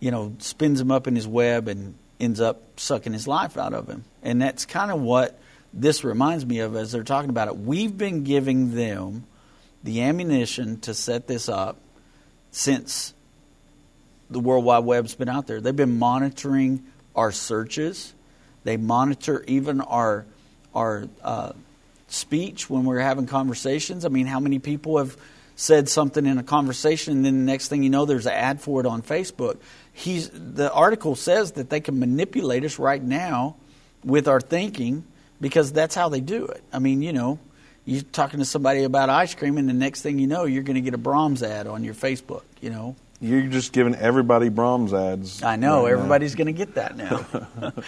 [0.00, 3.74] you know, spins him up in his web and ends up sucking his life out
[3.74, 4.04] of him.
[4.22, 5.38] And that's kind of what
[5.72, 7.56] this reminds me of as they're talking about it.
[7.56, 9.24] We've been giving them
[9.82, 11.76] the ammunition to set this up
[12.50, 13.14] since
[14.30, 15.60] the World Wide Web's been out there.
[15.60, 18.14] They've been monitoring our searches.
[18.64, 20.26] They monitor even our
[20.74, 21.52] our uh,
[22.08, 24.04] speech when we're having conversations.
[24.04, 25.16] I mean, how many people have
[25.56, 28.60] said something in a conversation, and then the next thing you know, there's an ad
[28.60, 29.58] for it on Facebook.
[29.92, 33.56] He's the article says that they can manipulate us right now
[34.04, 35.04] with our thinking
[35.40, 36.62] because that's how they do it.
[36.72, 37.38] I mean, you know,
[37.84, 40.74] you're talking to somebody about ice cream, and the next thing you know, you're going
[40.74, 42.42] to get a Braum's ad on your Facebook.
[42.60, 45.42] You know, You're just giving everybody Braum's ads.
[45.42, 47.24] I know right everybody's going to get that now,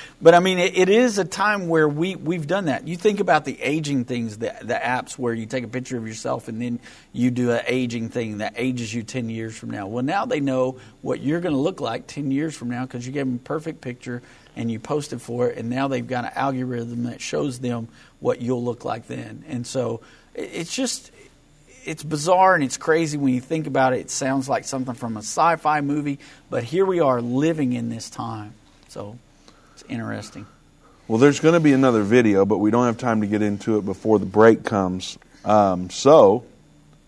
[0.22, 2.88] but I mean, it, it is a time where we we've done that.
[2.88, 6.07] You think about the aging things, the the apps where you take a picture of
[6.07, 6.80] yourself and then
[7.12, 9.86] you do an aging thing that ages you ten years from now.
[9.86, 13.07] Well, now they know what you're going to look like ten years from now because
[13.07, 14.22] you gave them a perfect picture
[14.61, 17.88] and you posted for it, and now they've got an algorithm that shows them
[18.20, 19.42] what you'll look like then.
[19.48, 20.02] And so
[20.34, 21.11] it's just
[21.86, 24.00] it's bizarre and it's crazy when you think about it.
[24.00, 26.18] It sounds like something from a sci-fi movie,
[26.50, 28.52] but here we are living in this time.
[28.88, 29.16] So
[29.72, 30.46] it's interesting.
[31.08, 33.78] Well, there's going to be another video, but we don't have time to get into
[33.78, 35.16] it before the break comes.
[35.42, 36.44] Um, so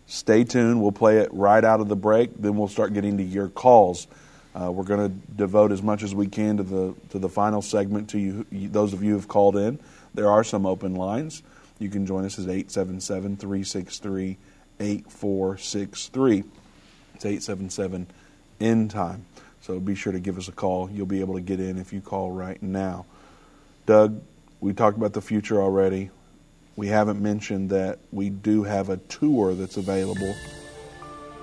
[0.06, 0.80] stay tuned.
[0.80, 2.30] We'll play it right out of the break.
[2.34, 4.06] Then we'll start getting to your calls.
[4.54, 7.62] Uh, we're going to devote as much as we can to the to the final
[7.62, 9.78] segment to you, you those of you who've called in.
[10.14, 11.42] There are some open lines.
[11.78, 14.36] You can join us at 877 363
[14.78, 16.44] 8463.
[17.14, 18.06] It's 877
[18.60, 19.24] in time.
[19.62, 20.90] So be sure to give us a call.
[20.90, 23.06] You'll be able to get in if you call right now.
[23.86, 24.20] Doug,
[24.60, 26.10] we talked about the future already.
[26.76, 30.34] We haven't mentioned that we do have a tour that's available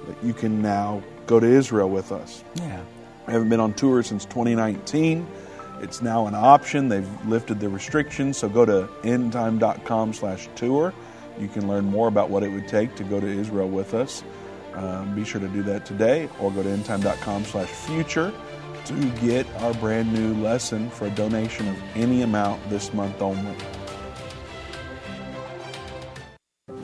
[0.07, 2.43] that you can now go to Israel with us.
[2.55, 2.81] Yeah.
[3.29, 5.27] I haven't been on tour since 2019.
[5.81, 6.89] It's now an option.
[6.89, 10.95] They've lifted the restrictions, so go to endtime.com slash tour.
[11.39, 14.23] You can learn more about what it would take to go to Israel with us.
[14.73, 18.33] Um, be sure to do that today, or go to endtime.com slash future
[18.85, 23.55] to get our brand new lesson for a donation of any amount this month only.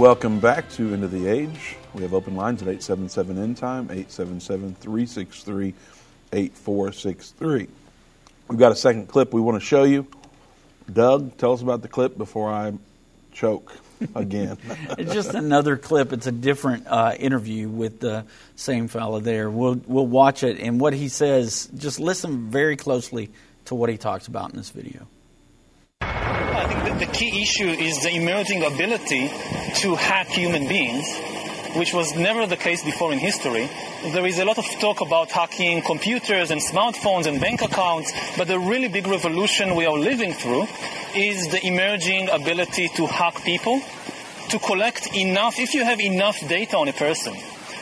[0.00, 1.76] Welcome back to End of the Age.
[1.92, 5.74] We have open lines at 877 End Time, 877 363
[6.32, 7.68] 8463.
[8.48, 10.06] We've got a second clip we want to show you.
[10.90, 12.72] Doug, tell us about the clip before I
[13.34, 13.76] choke
[14.14, 14.56] again.
[14.98, 16.14] it's just another clip.
[16.14, 18.24] It's a different uh, interview with the
[18.56, 19.50] same fella there.
[19.50, 21.68] We'll we'll watch it, and what he says.
[21.76, 23.28] Just listen very closely
[23.66, 25.06] to what he talks about in this video.
[26.80, 29.28] The key issue is the emerging ability
[29.82, 31.06] to hack human beings,
[31.76, 33.68] which was never the case before in history.
[34.12, 38.48] There is a lot of talk about hacking computers and smartphones and bank accounts, but
[38.48, 40.68] the really big revolution we are living through
[41.14, 43.82] is the emerging ability to hack people,
[44.48, 47.36] to collect enough, if you have enough data on a person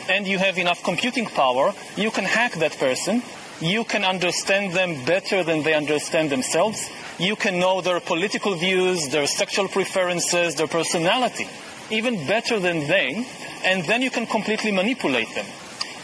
[0.09, 3.23] and you have enough computing power, you can hack that person.
[3.61, 6.89] You can understand them better than they understand themselves.
[7.19, 11.47] You can know their political views, their sexual preferences, their personality,
[11.91, 13.27] even better than they,
[13.65, 15.45] and then you can completely manipulate them.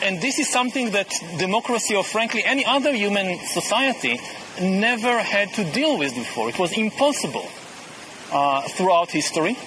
[0.02, 1.10] And this is something that
[1.40, 4.20] democracy or frankly any other human society
[4.62, 6.50] never had to deal with before.
[6.50, 7.48] It was impossible
[8.32, 9.58] uh, throughout history.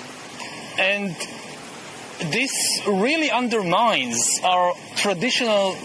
[0.78, 1.16] And
[2.30, 5.76] this really undermines our traditional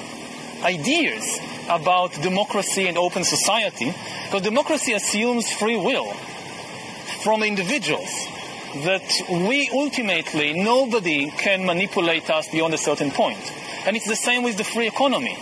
[0.63, 1.39] ideas
[1.69, 3.93] about democracy and open society,
[4.25, 6.13] because democracy assumes free will
[7.23, 8.09] from individuals.
[8.85, 13.39] That we ultimately, nobody can manipulate us beyond a certain point.
[13.85, 15.37] And it's the same with the free economy.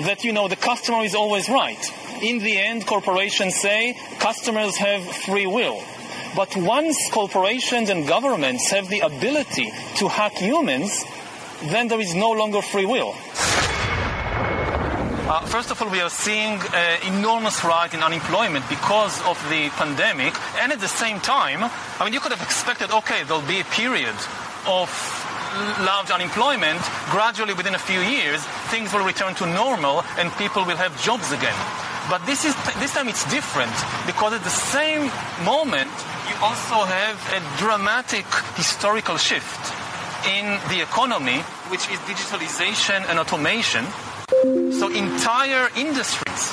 [0.00, 1.78] That, you know, the customer is always right.
[2.22, 5.82] In the end, corporations say customers have free will.
[6.34, 11.04] But once corporations and governments have the ability to hack humans,
[11.64, 13.14] then there is no longer free will.
[15.32, 19.70] Uh, first of all, we are seeing an enormous rise in unemployment because of the
[19.80, 23.60] pandemic, and at the same time, I mean, you could have expected, okay, there'll be
[23.60, 24.12] a period
[24.68, 24.92] of
[25.88, 26.84] large unemployment.
[27.08, 31.32] Gradually, within a few years, things will return to normal, and people will have jobs
[31.32, 31.56] again.
[32.12, 33.72] But this is this time it's different
[34.04, 35.08] because at the same
[35.48, 35.88] moment
[36.28, 38.28] you also have a dramatic
[38.60, 39.72] historical shift
[40.28, 41.40] in the economy,
[41.72, 43.88] which is digitalization and automation.
[44.78, 46.52] So entire industries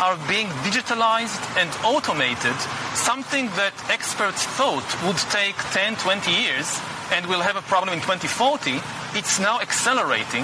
[0.00, 2.56] are being digitalized and automated,
[2.94, 6.80] something that experts thought would take 10, 20 years
[7.12, 8.80] and will have a problem in 2040.
[9.14, 10.42] It's now accelerating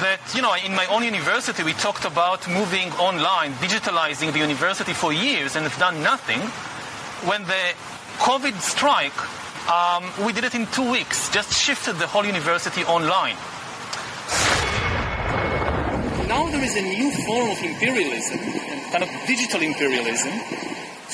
[0.00, 4.92] that, you know, in my own university, we talked about moving online, digitalizing the university
[4.92, 6.40] for years and have done nothing.
[7.28, 7.64] When the
[8.18, 9.16] COVID strike,
[9.70, 13.36] um, we did it in two weeks, just shifted the whole university online.
[16.36, 18.36] Now there is a new form of imperialism,
[18.92, 20.32] kind of digital imperialism.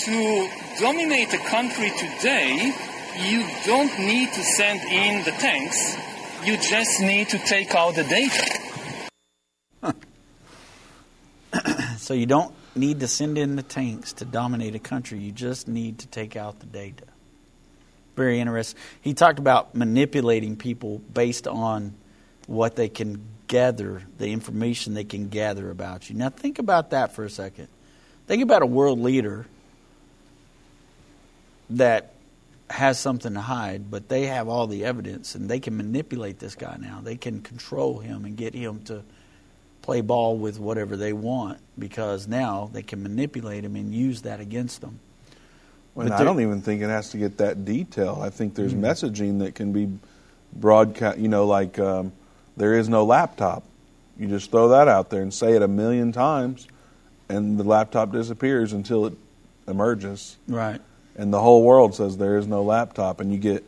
[0.06, 0.48] To
[0.80, 2.74] dominate a country today,
[3.20, 5.96] you don't need to send in the tanks,
[6.44, 8.02] you just need to take out the
[9.82, 9.94] data.
[11.98, 15.20] so you don't need to send in the tanks to dominate a country.
[15.20, 17.04] You just need to take out the data.
[18.16, 18.80] Very interesting.
[19.00, 21.94] He talked about manipulating people based on
[22.48, 26.16] what they can gather, the information they can gather about you.
[26.16, 27.68] Now, think about that for a second.
[28.26, 29.44] Think about a world leader
[31.68, 32.14] that
[32.70, 36.54] has something to hide, but they have all the evidence and they can manipulate this
[36.54, 37.02] guy now.
[37.02, 39.02] They can control him and get him to
[39.82, 44.40] play ball with whatever they want because now they can manipulate him and use that
[44.40, 44.98] against them.
[45.94, 48.18] Well, I don't even think it has to get that detail.
[48.22, 48.86] I think there's mm-hmm.
[48.86, 49.90] messaging that can be
[50.54, 51.18] broadcast.
[51.18, 52.12] You know, like um,
[52.56, 53.64] there is no laptop.
[54.18, 56.68] You just throw that out there and say it a million times,
[57.28, 59.14] and the laptop disappears until it
[59.66, 60.36] emerges.
[60.46, 60.80] Right.
[61.16, 63.64] And the whole world says there is no laptop, and you get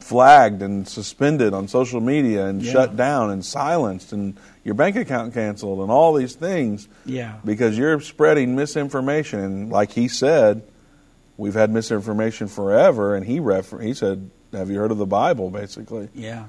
[0.00, 2.72] flagged and suspended on social media and yeah.
[2.72, 6.88] shut down and silenced and your bank account canceled and all these things.
[7.04, 7.34] Yeah.
[7.44, 10.62] Because you're spreading misinformation and like he said,
[11.36, 15.50] we've had misinformation forever and he refer- he said, "Have you heard of the Bible?"
[15.50, 16.08] basically.
[16.14, 16.44] Yeah.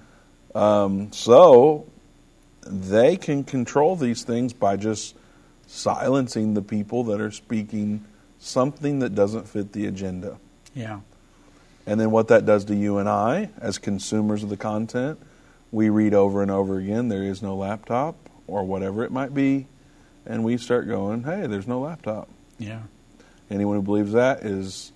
[0.56, 1.86] Um, so
[2.66, 5.16] they can control these things by just
[5.68, 8.04] silencing the people that are speaking
[8.40, 10.38] something that doesn't fit the agenda.
[10.74, 11.02] Yeah.
[11.86, 15.20] And then what that does to you and I, as consumers of the content,
[15.72, 18.16] we read over and over again, there is no laptop,
[18.48, 19.68] or whatever it might be,
[20.26, 22.30] and we start going, hey, there's no laptop.
[22.58, 22.82] Yeah.
[23.50, 24.92] Anyone who believes that is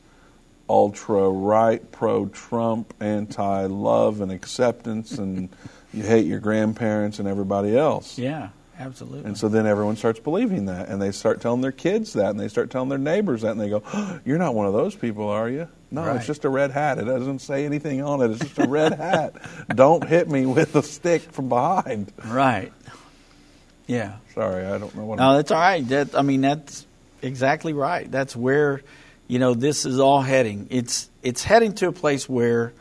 [0.74, 5.49] ultra right, pro Trump, anti love and acceptance, and
[5.93, 8.17] you hate your grandparents and everybody else.
[8.17, 8.49] Yeah.
[8.80, 9.26] Absolutely.
[9.26, 12.39] And so then everyone starts believing that, and they start telling their kids that, and
[12.39, 14.95] they start telling their neighbors that, and they go, oh, "You're not one of those
[14.95, 16.15] people, are you?" No, right.
[16.15, 16.97] it's just a red hat.
[16.97, 18.32] It doesn't say anything on it.
[18.32, 19.36] It's just a red hat.
[19.69, 22.11] Don't hit me with a stick from behind.
[22.26, 22.74] Right.
[23.86, 24.15] Yeah.
[24.34, 25.19] Sorry, I don't know what.
[25.19, 25.36] No, I'm...
[25.36, 25.88] that's all right.
[25.89, 26.88] That, I mean, that's
[27.21, 28.09] exactly right.
[28.09, 28.82] That's where,
[29.28, 30.67] you know, this is all heading.
[30.69, 32.74] It's it's heading to a place where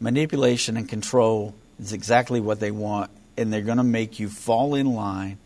[0.00, 4.74] manipulation and control is exactly what they want and they're going to make you fall
[4.76, 5.38] in line,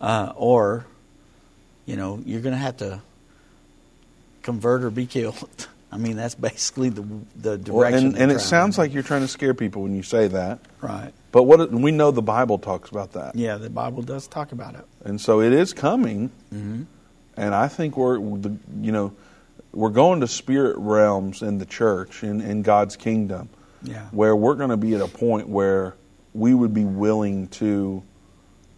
[0.00, 0.84] uh, or,
[1.86, 3.00] you know, you're going to have to
[4.42, 5.68] convert or be killed.
[5.92, 7.02] I mean, that's basically the
[7.36, 7.74] the direction.
[7.74, 10.58] Well, and and it sounds like you're trying to scare people when you say that.
[10.80, 11.12] Right.
[11.32, 13.36] But what we know the Bible talks about that.
[13.36, 14.86] Yeah, the Bible does talk about it.
[15.04, 16.30] And so it is coming.
[16.52, 16.86] Mhm.
[17.36, 19.12] And I think we're, you know,
[19.72, 23.48] we're going to spirit realms in the church, in, in God's kingdom,
[23.82, 24.06] Yeah.
[24.10, 25.94] where we're going to be at a point where
[26.34, 28.02] we would be willing to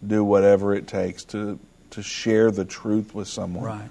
[0.05, 1.59] do whatever it takes to,
[1.91, 3.63] to share the truth with someone.
[3.63, 3.89] Right.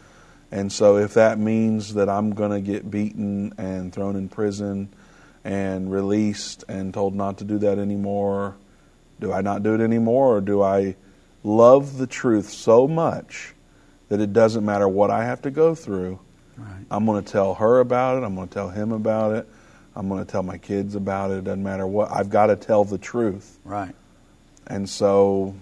[0.50, 4.88] And so if that means that I'm going to get beaten and thrown in prison
[5.42, 8.54] and released and told not to do that anymore,
[9.20, 10.96] do I not do it anymore or do I
[11.42, 13.54] love the truth so much
[14.08, 16.20] that it doesn't matter what I have to go through?
[16.56, 16.84] Right.
[16.90, 18.26] I'm going to tell her about it.
[18.26, 19.48] I'm going to tell him about it.
[19.96, 21.38] I'm going to tell my kids about it.
[21.38, 22.10] It doesn't matter what.
[22.10, 23.58] I've got to tell the truth.
[23.64, 23.94] Right.
[24.66, 25.54] And so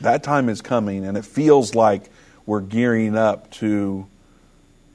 [0.00, 2.10] that time is coming, and it feels like
[2.46, 4.06] we're gearing up to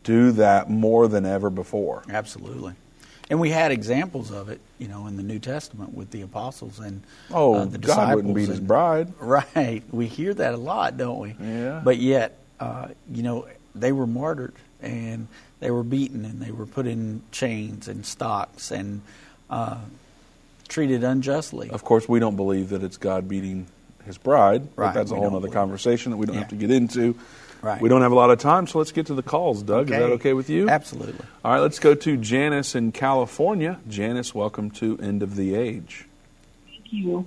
[0.03, 2.03] do that more than ever before.
[2.09, 2.73] Absolutely.
[3.29, 6.79] And we had examples of it, you know, in the New Testament with the apostles
[6.79, 9.13] and Oh, uh, the God wouldn't disciples beat his bride.
[9.19, 9.81] Right.
[9.91, 11.35] We hear that a lot, don't we?
[11.41, 11.81] Yeah.
[11.83, 14.53] But yet, uh, you know, they were martyred
[14.85, 15.27] and
[15.59, 19.01] they were beaten and they were put in chains and stocks and
[19.49, 19.77] uh,
[20.67, 21.69] treated unjustly.
[21.69, 23.67] Of course, we don't believe that it's God beating
[24.05, 24.75] his bride.
[24.75, 26.41] But Right, that's a we whole other conversation that we don't Yeah.
[26.41, 27.15] have to get into.
[27.61, 27.81] Right.
[27.81, 29.63] We don't have a lot of time, so let's get to the calls.
[29.63, 30.13] Doug, is that Okay.
[30.13, 30.69] okay with you?
[30.69, 31.25] Absolutely.
[31.43, 33.79] All right, let's go to Janice in California.
[33.89, 36.05] Janice, welcome to End of the Age.
[36.67, 37.25] Thank you.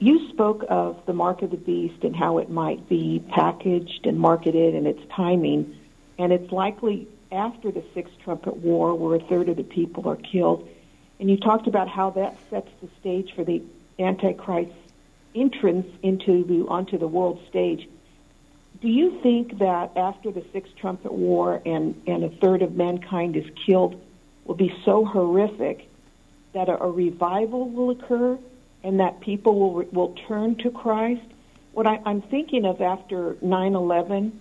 [0.00, 4.18] You spoke of the mark of the beast and how it might be packaged and
[4.18, 5.76] marketed and its timing,
[6.20, 10.16] and it's likely after the Sixth Trumpet War, where a third of the people are
[10.16, 10.68] killed.
[11.18, 13.62] And you talked about how that sets the stage for the
[13.98, 14.74] Antichrist's
[15.34, 17.88] entrance into the onto the world stage.
[18.82, 23.34] Do you think that after the Sixth Trumpet War and, and a third of mankind
[23.34, 23.98] is killed
[24.44, 25.88] will be so horrific
[26.52, 28.38] that a, a revival will occur
[28.82, 31.22] and that people will will turn to Christ?
[31.72, 34.32] What I, I'm thinking of after 9/11,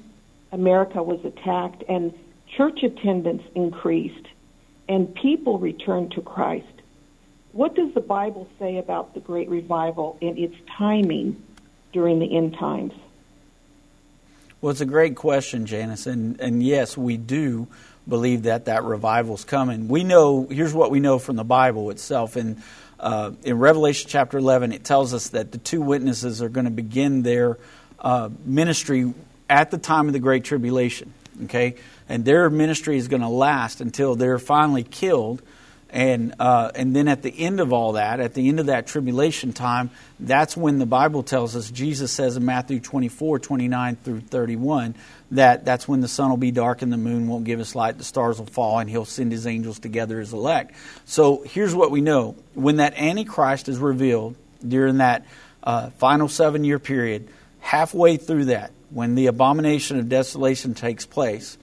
[0.52, 2.14] America was attacked and
[2.58, 4.28] church attendance increased
[4.88, 6.66] and people returned to Christ.
[7.52, 11.42] What does the Bible say about the great revival and its timing
[11.94, 12.94] during the end times?
[14.62, 17.68] Well, it's a great question, Janice, and and yes, we do
[18.08, 19.88] believe that that revival's coming.
[19.88, 20.48] We know.
[20.50, 22.36] Here's what we know from the Bible itself.
[22.36, 22.62] In
[23.00, 26.72] uh, in Revelation chapter 11, it tells us that the two witnesses are going to
[26.72, 27.58] begin their
[28.00, 29.14] uh, ministry
[29.50, 31.14] at the time of the Great Tribulation.
[31.46, 31.76] Okay,
[32.08, 35.42] and their ministry is going to last until they're finally killed.
[35.92, 38.86] And uh, and then at the end of all that, at the end of that
[38.86, 39.90] tribulation time,
[40.20, 44.94] that's when the Bible tells us, Jesus says in Matthew 24, 29 through 31,
[45.32, 47.98] that that's when the sun will be dark and the moon won't give us light,
[47.98, 50.76] the stars will fall, and he'll send his angels to gather his elect.
[51.06, 52.36] So here's what we know.
[52.54, 54.36] When that Antichrist is revealed
[54.68, 55.26] during that
[55.64, 57.30] uh, final seven year period,
[57.62, 61.58] halfway through that, when the abomination of desolation takes place,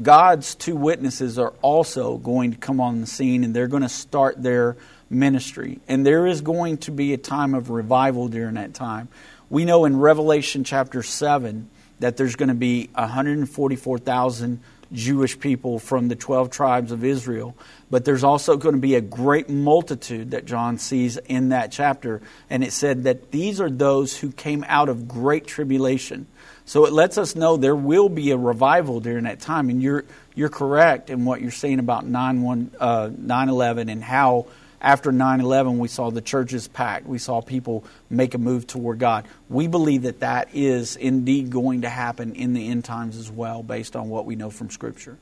[0.00, 3.88] God's two witnesses are also going to come on the scene and they're going to
[3.88, 4.76] start their
[5.08, 5.80] ministry.
[5.88, 9.08] And there is going to be a time of revival during that time.
[9.48, 11.70] We know in Revelation chapter 7
[12.00, 14.60] that there's going to be 144,000
[14.92, 17.56] Jewish people from the 12 tribes of Israel,
[17.90, 22.22] but there's also going to be a great multitude that John sees in that chapter.
[22.48, 26.26] And it said that these are those who came out of great tribulation.
[26.64, 29.70] So it lets us know there will be a revival during that time.
[29.70, 34.46] And you're, you're correct in what you're saying about 9 1, uh, 9/11 and how
[34.80, 37.06] after 9 11 we saw the churches packed.
[37.06, 39.26] We saw people make a move toward God.
[39.48, 43.62] We believe that that is indeed going to happen in the end times as well,
[43.62, 45.16] based on what we know from Scripture.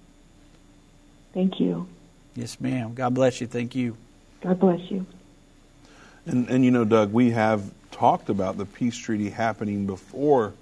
[1.32, 1.88] Thank you.
[2.36, 2.94] Yes, ma'am.
[2.94, 3.46] God bless you.
[3.46, 3.96] Thank you.
[4.42, 5.06] God bless you.
[6.26, 10.52] And, and you know, Doug, we have talked about the peace treaty happening before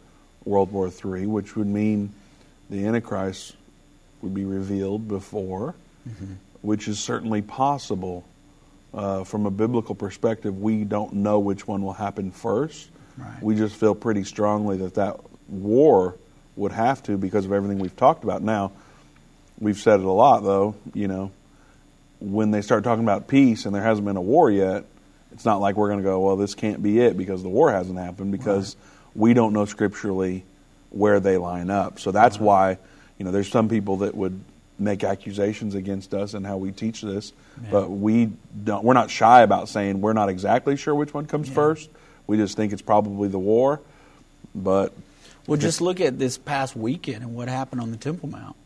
[0.44, 2.12] World War III, which would mean
[2.68, 3.54] the Antichrist
[4.22, 5.74] would be revealed before,
[6.08, 6.32] Mm-hmm.
[6.62, 8.24] which is certainly possible.
[8.94, 12.90] Uh, from a biblical perspective, we don't know which one will happen first.
[13.16, 13.42] Right.
[13.42, 15.18] We just feel pretty strongly that that
[15.48, 16.16] war
[16.56, 18.42] would have to because of everything we've talked about.
[18.42, 18.72] Now,
[19.58, 21.30] we've said it a lot, though, you know,
[22.20, 24.84] when they start talking about peace and there hasn't been a war yet,
[25.32, 27.72] it's not like we're going to go, well, this can't be it because the war
[27.72, 28.76] hasn't happened because
[29.14, 30.44] we don't know scripturally
[30.90, 31.98] where they line up.
[31.98, 32.78] So that's why,
[33.18, 34.38] you know, there's some people that would
[34.78, 37.68] make accusations against us and how we teach this, Yeah.
[37.70, 38.32] but we
[38.64, 38.84] don't.
[38.84, 41.90] We're not shy about saying we're not exactly sure which one comes first.
[42.26, 43.80] We just think it's probably the war,
[44.54, 44.92] but
[45.46, 48.56] Well, just look at this past weekend and what happened on the Temple Mount.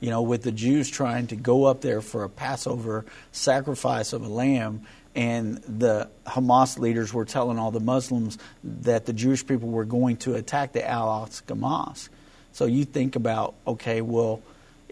[0.00, 4.22] You know, with the Jews trying to go up there for a Passover sacrifice of
[4.22, 4.82] a lamb,
[5.14, 10.16] and the Hamas leaders were telling all the Muslims that the Jewish people were going
[10.18, 12.10] to attack the Al Aqsa Mosque.
[12.52, 14.42] So you think about, okay, well,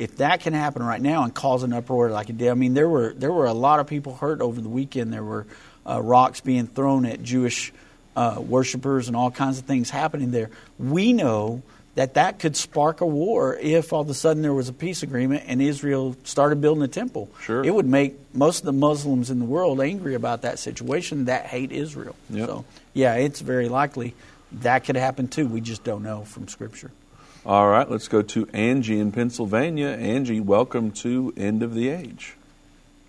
[0.02, 2.74] if that can happen right now and cause an uproar like it did, I mean,
[2.74, 5.12] there were there were a lot of people hurt over the weekend.
[5.12, 5.46] There were
[5.86, 7.72] uh, rocks being thrown at Jewish
[8.16, 10.50] uh, worshippers and all kinds of things happening there.
[10.78, 11.62] We know
[11.94, 15.02] that that could spark a war if all of a sudden there was a peace
[15.02, 17.30] agreement and Israel started building a temple.
[17.40, 17.62] Sure.
[17.62, 21.46] It would make most of the Muslims in the world angry about that situation that
[21.46, 22.16] hate Israel.
[22.30, 22.48] Yep.
[22.48, 24.14] So, yeah, it's very likely
[24.60, 25.46] that could happen too.
[25.46, 26.90] We just don't know from Scripture.
[27.44, 29.88] All right, let's go to Angie in Pennsylvania.
[29.88, 32.36] Angie, welcome to End of the Age.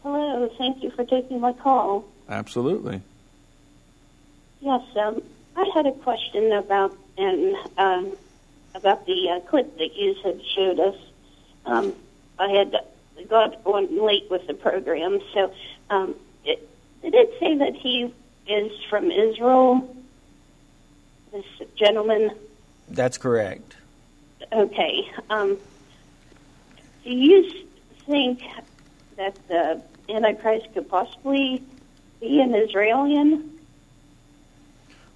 [0.01, 2.05] Hello, thank you for taking my call.
[2.27, 3.01] Absolutely.
[4.59, 5.21] Yes, um,
[5.55, 8.17] I had a question about and um,
[8.73, 10.95] about the uh, clip that you had showed us.
[11.67, 11.93] Um,
[12.39, 12.75] I had
[13.29, 15.53] got on late with the program, so
[15.91, 16.67] um, it,
[17.03, 18.11] did it say that he
[18.47, 19.95] is from Israel?
[21.31, 22.31] This gentleman.
[22.89, 23.75] That's correct.
[24.51, 25.09] Okay.
[25.29, 25.57] Um,
[27.03, 27.67] do you
[28.05, 28.43] think
[29.17, 31.63] that the Antichrist could possibly
[32.19, 33.41] be an Israeli?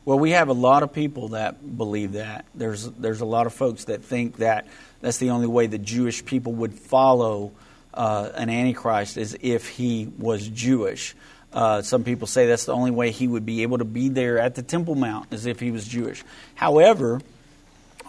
[0.06, 2.46] Well, we have a lot of people that believe that.
[2.56, 4.68] There's there's a lot of folks that think that
[5.02, 7.52] that's the only way the Jewish people would follow
[7.94, 11.16] uh, an antichrist is if he was Jewish.
[11.52, 14.38] Uh, some people say that's the only way he would be able to be there
[14.38, 16.24] at the Temple Mount is if he was Jewish.
[16.56, 17.20] However,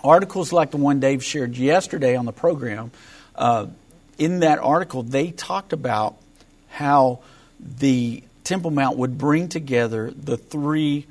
[0.09, 2.91] articles like the one Dave shared yesterday on the program,
[3.35, 3.67] uh,
[4.17, 6.17] in that article, they talked about
[6.69, 7.21] how
[7.61, 11.07] the Temple Mount would bring together the three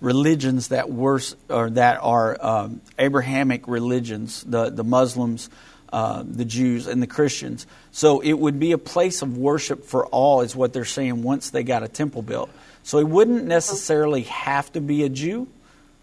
[0.00, 5.48] religions that were or that are um, Abrahamic religions: the the Muslims,
[5.92, 7.66] uh, the Jews, and the Christians.
[7.90, 11.22] So it would be a place of worship for all, is what they're saying.
[11.22, 12.50] Once they got a temple built,
[12.82, 15.48] so it wouldn't necessarily have to be a Jew.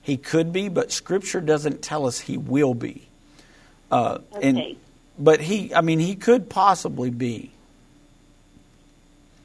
[0.01, 3.07] He could be, but Scripture doesn't tell us he will be.
[3.91, 4.77] Uh, and, Okay.
[5.17, 7.51] but he, I mean, he could possibly be.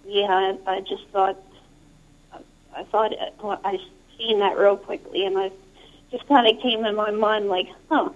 [0.06, 1.36] Yeah, I, I just thought,
[2.76, 3.78] I thought well, I
[4.18, 5.50] seen that real quickly, and I
[6.10, 8.10] just kind of came in my mind like, huh,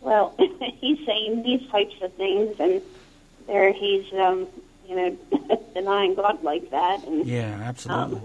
[0.00, 0.34] well,
[0.80, 2.82] he's saying these types of things, and
[3.46, 4.46] there he's, um,
[4.88, 5.16] you know,
[5.74, 8.22] denying God like that, and Yeah, absolutely.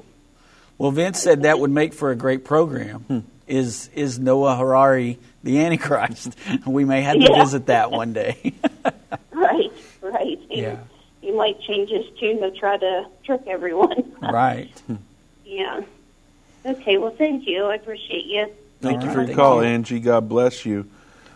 [0.78, 3.26] well, Vince said that would make for a great program.
[3.48, 6.36] Is is Noah Harari the Antichrist?
[6.66, 7.44] we may have to Yeah.
[7.44, 8.54] visit that one day.
[9.32, 9.72] right,
[10.02, 10.40] right.
[10.50, 10.78] And Yeah.
[11.22, 14.14] He might change his tune to try to trick everyone.
[14.22, 14.70] right.
[15.46, 15.82] yeah.
[16.66, 16.98] Okay.
[16.98, 17.64] Well, thank you.
[17.66, 18.48] I appreciate you.
[18.82, 19.14] Thank All you right.
[19.14, 19.70] for your Thank call, you.
[19.70, 20.00] Angie.
[20.02, 20.86] God bless you.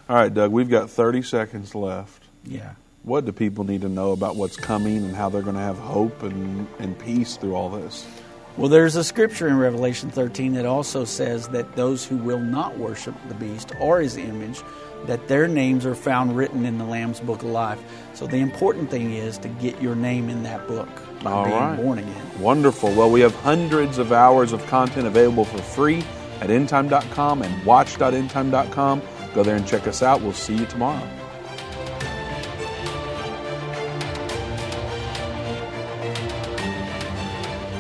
[0.10, 2.22] All right, Doug, we've got 30 seconds left.
[2.46, 2.74] Yeah.
[3.04, 5.78] What do people need to know about what's coming and how they're going to have
[5.78, 8.06] hope and, and peace through all this?
[8.58, 12.76] Well, there's a scripture in Revelation 13 that also says that those who will not
[12.78, 14.64] worship the beast or his image,
[15.06, 17.80] that their names are found written in the Lamb's Book of Life.
[18.16, 20.90] So the important thing is to get your name in that book
[21.22, 21.76] by All being right.
[21.78, 22.40] born again.
[22.40, 22.92] Wonderful.
[22.94, 26.04] Well, we have hundreds of hours of content available for free
[26.42, 29.02] at endtime.com and watch.endtime.com.
[29.36, 30.22] Go there and check us out.
[30.22, 31.08] We'll see you tomorrow.